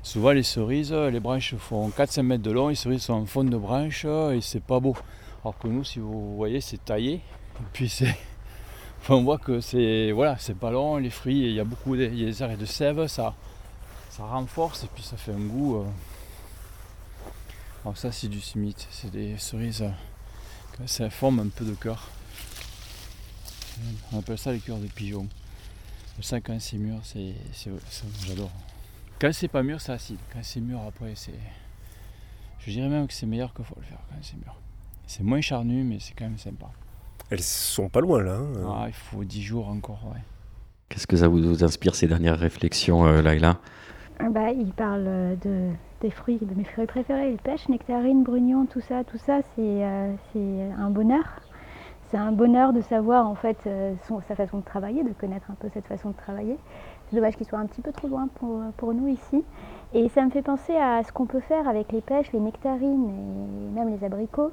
[0.03, 3.43] Souvent, les cerises, les branches font 4-5 mètres de long, les cerises sont en fond
[3.43, 4.95] de branche et c'est pas beau.
[5.43, 7.15] Alors que nous, si vous voyez, c'est taillé.
[7.15, 8.15] Et puis, c'est.
[9.07, 12.03] On voit que c'est voilà, c'est pas long, les fruits, il y a beaucoup de,
[12.03, 13.33] il y a des arrêts de sève, ça,
[14.09, 15.77] ça renforce et puis ça fait un goût.
[15.77, 15.85] euh.
[17.83, 19.89] Alors ça c'est du simite, c'est des cerises euh,
[20.85, 22.07] ça forme un peu de cœur.
[24.11, 25.27] On appelle ça les cœurs de pigeon.
[26.21, 27.33] Ça quand c'est mûr, c'est,
[28.27, 28.51] j'adore.
[29.19, 30.19] Quand c'est pas mûr, c'est acide.
[30.33, 31.39] Quand c'est mûr, après c'est.
[32.59, 34.55] Je dirais même que c'est meilleur que faut le faire quand c'est mûr.
[35.07, 36.69] C'est moins charnu, mais c'est quand même sympa.
[37.29, 38.37] Elles sont pas loin là.
[38.37, 38.67] hein.
[38.67, 40.21] Ah, il faut 10 jours encore, ouais.
[40.89, 43.57] Qu'est-ce que ça vous, vous inspire ces dernières réflexions, euh, Laila
[44.19, 45.69] Ah Bah, il parle euh, de,
[46.01, 49.61] des fruits, de mes fruits préférés, les pêches, nectarines, brugnons, tout ça, tout ça, c'est
[49.85, 51.23] euh, c'est un bonheur.
[52.09, 55.45] C'est un bonheur de savoir en fait euh, son- sa façon de travailler, de connaître
[55.51, 56.57] un peu cette façon de travailler.
[57.07, 59.43] C'est dommage qu'il soit un petit peu trop loin pour, pour nous ici.
[59.93, 63.09] Et ça me fait penser à ce qu'on peut faire avec les pêches, les nectarines
[63.09, 64.51] et même les abricots.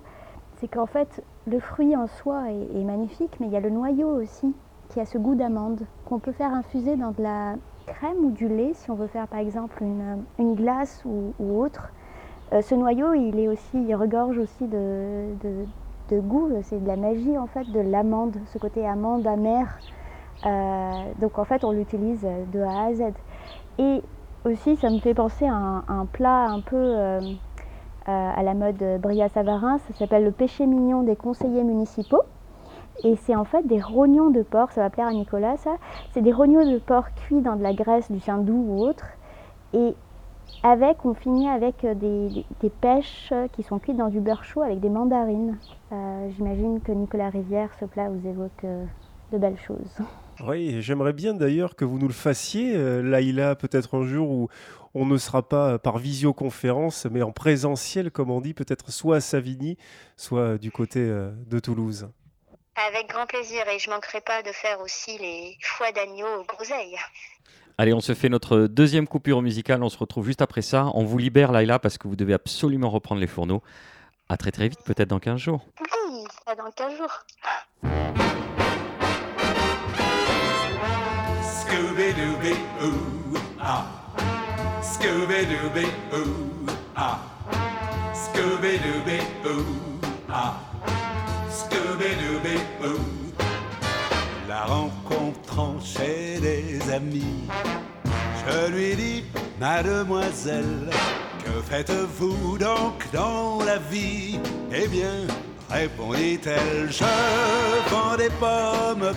[0.57, 4.09] C'est qu'en fait, le fruit en soi est, magnifique, mais il y a le noyau
[4.09, 4.55] aussi
[4.89, 8.49] qui a ce goût d'amande qu'on peut faire infuser dans de la crème ou du
[8.49, 11.91] lait si on veut faire par exemple une, glace ou, autre.
[12.53, 15.27] Euh, ce noyau, il est aussi, il regorge aussi de,
[16.11, 16.51] de, goût.
[16.63, 19.79] C'est de la magie en fait de l'amande, ce côté amande amère.
[20.47, 20.91] Euh,
[21.21, 23.03] donc en fait, on l'utilise de A à Z.
[23.79, 24.03] Et
[24.47, 27.21] aussi, ça me fait penser à un, plat un peu euh,
[28.07, 29.79] à la mode Bria-Savarin.
[29.79, 32.23] Ça s'appelle le péché mignon des conseillers municipaux.
[33.05, 35.77] Et c'est en fait des rognons de porc, ça va plaire à Nicolas ça.
[36.13, 39.05] C'est des rognons de porc cuits dans de la graisse du saindoux ou autre.
[39.75, 39.95] Et
[40.63, 44.81] avec, on finit avec euh, des, pêches qui sont cuites dans du beurre chaud avec
[44.81, 45.59] des mandarines.
[45.93, 48.85] Euh, J'imagine que Nicolas Rivière, ce plat vous évoque euh,
[49.33, 49.99] de belles choses.
[50.47, 54.49] Oui, j'aimerais bien d'ailleurs que vous nous le fassiez, Laïla, peut-être un jour où
[54.97, 59.21] on ne sera pas par visioconférence, mais en présentiel, comme on dit, peut-être soit à
[59.21, 59.77] Savigny,
[60.17, 62.09] soit du côté euh, de Toulouse.
[62.89, 66.97] Avec grand plaisir et je manquerai pas de faire aussi les foies d'agneau aux groseilles.
[67.77, 69.83] Allez, on se fait notre deuxième coupure musicale.
[69.83, 70.91] On se retrouve juste après ça.
[70.95, 73.63] On vous libère, Laila, parce que vous devez absolument reprendre les fourneaux.
[74.31, 75.67] À très très vite, peut-être dans 15 jours.
[75.81, 77.27] Oui, à dans 15 jours.
[81.43, 84.06] Scooby-Dooby, ooh, ah.
[84.93, 87.19] Scooby-Dooby, ooh, ah.
[88.15, 89.99] Scooby-Dooby, ooh,
[90.31, 90.55] ah.
[91.51, 93.33] Scooby-Dooby, ooh.
[94.49, 97.49] La rencontrant chez des amis,
[98.47, 99.25] je lui dis,
[99.59, 100.91] Mademoiselle,
[101.45, 104.39] que faites-vous donc dans la vie?
[104.73, 105.27] Eh bien,
[105.69, 109.13] répondit-elle, je vends des pommes,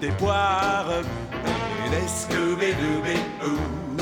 [0.00, 4.00] des poires et des Scooby-Dooby, ooh,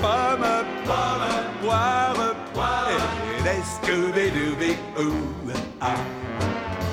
[0.00, 5.94] Pommes, pommes, poires, poires et des Scooby-Dooby, ooh, ah.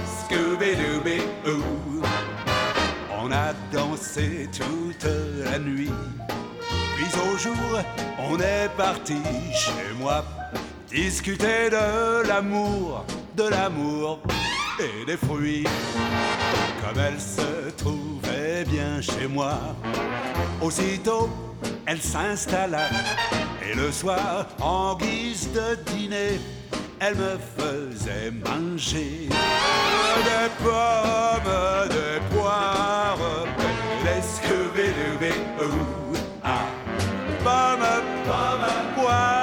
[0.06, 2.04] Scooby-Dooby, ooh.
[3.22, 5.08] On a dansé toute
[5.44, 5.92] la nuit.
[6.96, 7.82] Puis au jour,
[8.20, 9.18] on est parti
[9.54, 10.24] chez moi
[10.94, 13.04] discuter de l'amour,
[13.36, 14.20] de l'amour
[14.80, 15.66] et des fruits.
[16.82, 19.58] Comme elle se trouvait bien chez moi,
[20.62, 21.30] aussitôt
[21.86, 22.88] elle s'installa
[23.62, 26.40] et le soir, en guise de dîner,
[27.00, 33.18] elle me faisait manger des pommes, des poires,
[34.04, 35.34] des Scooby-Dooby,
[36.44, 36.66] ah.
[37.44, 39.43] Pommes, pommes, poires,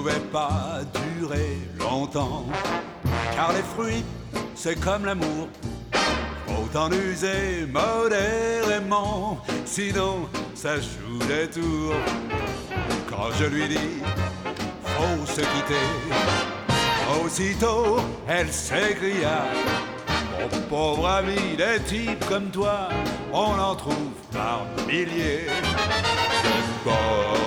[0.00, 0.80] pouvait pas
[1.18, 2.46] durer longtemps,
[3.34, 4.04] car les fruits,
[4.54, 5.46] c'est comme l'amour.
[6.46, 11.94] Faut en user modérément, sinon ça joue des tours.
[13.10, 14.00] Quand je lui dis,
[14.84, 15.86] faut se quitter,
[17.22, 19.44] aussitôt elle s'écria.
[20.40, 22.88] Mon pauvre ami, des types comme toi,
[23.34, 25.44] on en trouve par milliers.
[26.84, 27.39] Des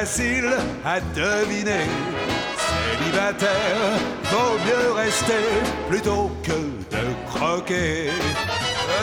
[0.00, 1.84] facile à deviner.
[2.66, 3.92] Célibataire,
[4.32, 5.44] vaut mieux rester
[5.90, 6.58] plutôt que
[6.94, 8.08] de croquer.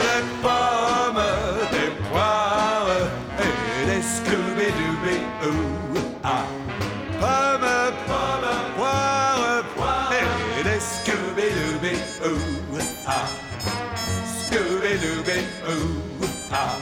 [0.03, 1.27] des pommes,
[1.75, 2.97] des poires
[3.45, 5.57] et des Scooby-Dooby-Oo.
[6.23, 6.45] Ah.
[7.21, 10.13] Pommes, pommes, poires, poires
[10.59, 10.79] et des.
[10.79, 10.87] Ah.
[10.89, 12.35] Scooby-Dooby-Oo.
[13.05, 13.27] Ah.
[14.39, 15.77] Scooby-Dooby-Oo.
[16.51, 16.75] Ah.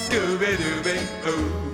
[0.00, 1.36] Scooby-Dooby-Oo.
[1.36, 1.73] Ah.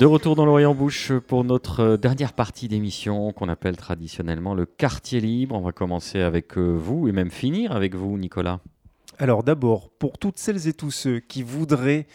[0.00, 4.64] De retour dans l'Orient Bouche pour notre euh, dernière partie d'émission qu'on appelle traditionnellement le
[4.64, 5.54] quartier libre.
[5.54, 8.60] On va commencer avec euh, vous et même finir avec vous, Nicolas.
[9.18, 12.06] Alors d'abord, pour toutes celles et tous ceux qui voudraient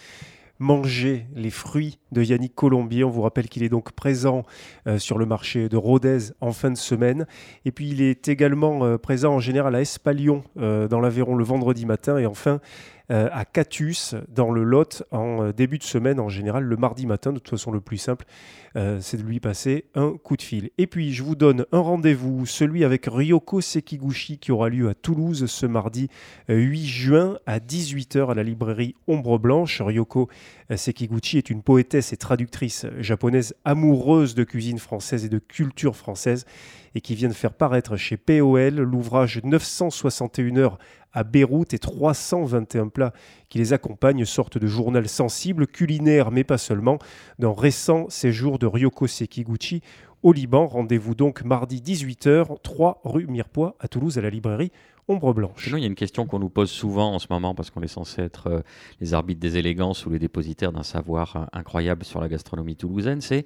[0.60, 4.44] manger les fruits de Yannick Colombier, on vous rappelle qu'il est donc présent
[4.88, 7.28] euh, sur le marché de Rodez en fin de semaine.
[7.66, 11.44] Et puis il est également euh, présent en général à Espalion euh, dans l'Aveyron le
[11.44, 12.60] vendredi matin et enfin
[13.12, 17.06] euh, à Catus dans le Lot en euh, début de semaine en général le mardi
[17.06, 17.32] matin.
[17.34, 18.26] De toute façon le plus simple
[18.78, 20.70] euh, c'est de lui passer un coup de fil.
[20.78, 24.94] Et puis je vous donne un rendez-vous, celui avec Ryoko Sekiguchi qui aura lieu à
[24.94, 26.10] Toulouse ce mardi
[26.50, 29.82] euh, 8 juin à 18h à la librairie Ombre Blanche.
[29.82, 30.30] Ryoko
[30.76, 36.46] Sekiguchi est une poétesse et traductrice japonaise amoureuse de cuisine française et de culture française
[36.96, 40.78] et qui vient de faire paraître chez POL l'ouvrage 961 heures
[41.14, 43.14] à Beyrouth et 321 plats
[43.50, 46.98] qui les accompagnent, sorte de journal sensible, culinaire mais pas seulement,
[47.38, 49.82] d'un récent séjour de Ryoko Sekiguchi
[50.24, 50.68] au Liban.
[50.68, 54.72] Rendez-vous donc mardi 18h, 3 rue Mirepoix à Toulouse à la librairie
[55.08, 55.64] Ombre Blanche.
[55.66, 57.84] Sinon, il y a une question qu'on nous pose souvent en ce moment parce qu'on
[57.84, 58.62] est censé être euh,
[59.00, 63.22] les arbitres des élégances ou les dépositaires d'un savoir euh, incroyable sur la gastronomie toulousaine,
[63.22, 63.46] c'est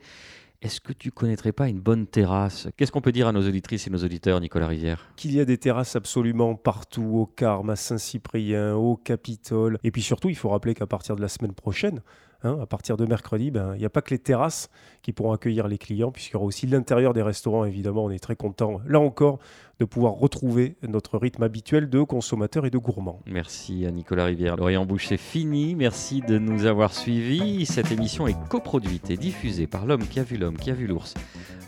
[0.61, 2.67] est-ce que tu connaîtrais pas une bonne terrasse?
[2.75, 5.09] Qu'est-ce qu'on peut dire à nos auditrices et nos auditeurs, Nicolas Rivière?
[5.15, 9.77] Qu'il y a des terrasses absolument partout, au Carme, à Saint-Cyprien, au Capitole.
[9.83, 12.01] Et puis surtout, il faut rappeler qu'à partir de la semaine prochaine,
[12.43, 14.69] hein, à partir de mercredi, ben, il n'y a pas que les terrasses
[15.01, 18.05] qui pourront accueillir les clients, puisqu'il y aura aussi l'intérieur des restaurants, évidemment.
[18.05, 19.39] On est très content, là encore,
[19.79, 23.21] de pouvoir retrouver notre rythme habituel de consommateurs et de gourmands.
[23.25, 24.57] Merci à Nicolas Rivière.
[24.57, 25.73] L'Orient Bouche c'est fini.
[25.73, 27.65] Merci de nous avoir suivis.
[27.65, 30.85] Cette émission est coproduite et diffusée par l'homme qui a vu l'homme, qui a vu
[30.85, 31.13] l'ours.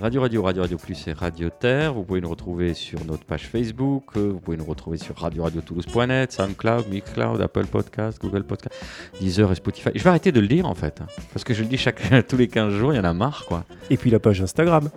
[0.02, 1.94] Radio Radio, Radio Radio Plus et Radio Terre.
[1.94, 4.18] Vous pouvez nous retrouver sur notre page Facebook.
[4.18, 8.76] Vous pouvez nous retrouver sur radio-radio-toulouse.net, SoundCloud, Mixcloud, Apple Podcast, Google Podcast,
[9.22, 9.92] Deezer et Spotify.
[9.96, 11.02] Je vais arrêter de le dire en fait.
[11.34, 13.46] parce que je le dis chaque, tous les 15 jours, il y en a marre
[13.48, 13.66] quoi.
[13.90, 14.90] Et puis la page Instagram.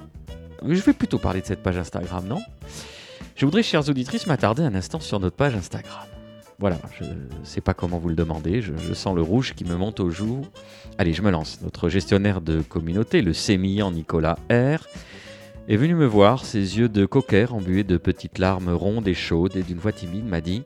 [0.66, 2.40] Je vais plutôt parler de cette page Instagram, non?
[3.36, 6.06] Je voudrais, chères auditrices, m'attarder un instant sur notre page Instagram.
[6.58, 9.64] Voilà, je ne sais pas comment vous le demandez, je, je sens le rouge qui
[9.64, 10.46] me monte aux joues.
[10.98, 11.60] Allez, je me lance.
[11.62, 14.86] Notre gestionnaire de communauté, le sémillant Nicolas R,
[15.68, 19.56] est venu me voir, ses yeux de cocker embués de petites larmes rondes et chaudes,
[19.56, 20.62] et d'une voix timide m'a dit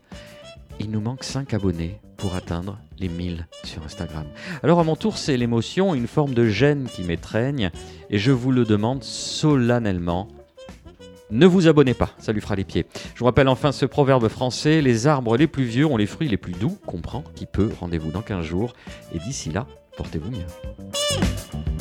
[0.80, 4.24] Il nous manque 5 abonnés pour atteindre les 1000 sur Instagram.
[4.62, 7.70] Alors à mon tour, c'est l'émotion, une forme de gêne qui m'étreigne,
[8.10, 10.28] et je vous le demande solennellement.
[11.30, 12.86] Ne vous abonnez pas, ça lui fera les pieds.
[13.14, 16.28] Je vous rappelle enfin ce proverbe français les arbres les plus vieux ont les fruits
[16.28, 16.78] les plus doux.
[16.86, 17.70] Comprends qui peut.
[17.78, 18.72] Rendez-vous dans 15 jours.
[19.14, 19.66] Et d'ici là,
[19.96, 21.77] portez-vous mieux.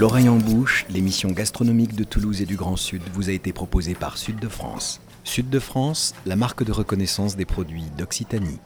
[0.00, 3.94] L'oreille en bouche, l'émission gastronomique de Toulouse et du Grand Sud vous a été proposée
[3.94, 4.98] par Sud de France.
[5.24, 8.60] Sud de France, la marque de reconnaissance des produits d'Occitanie.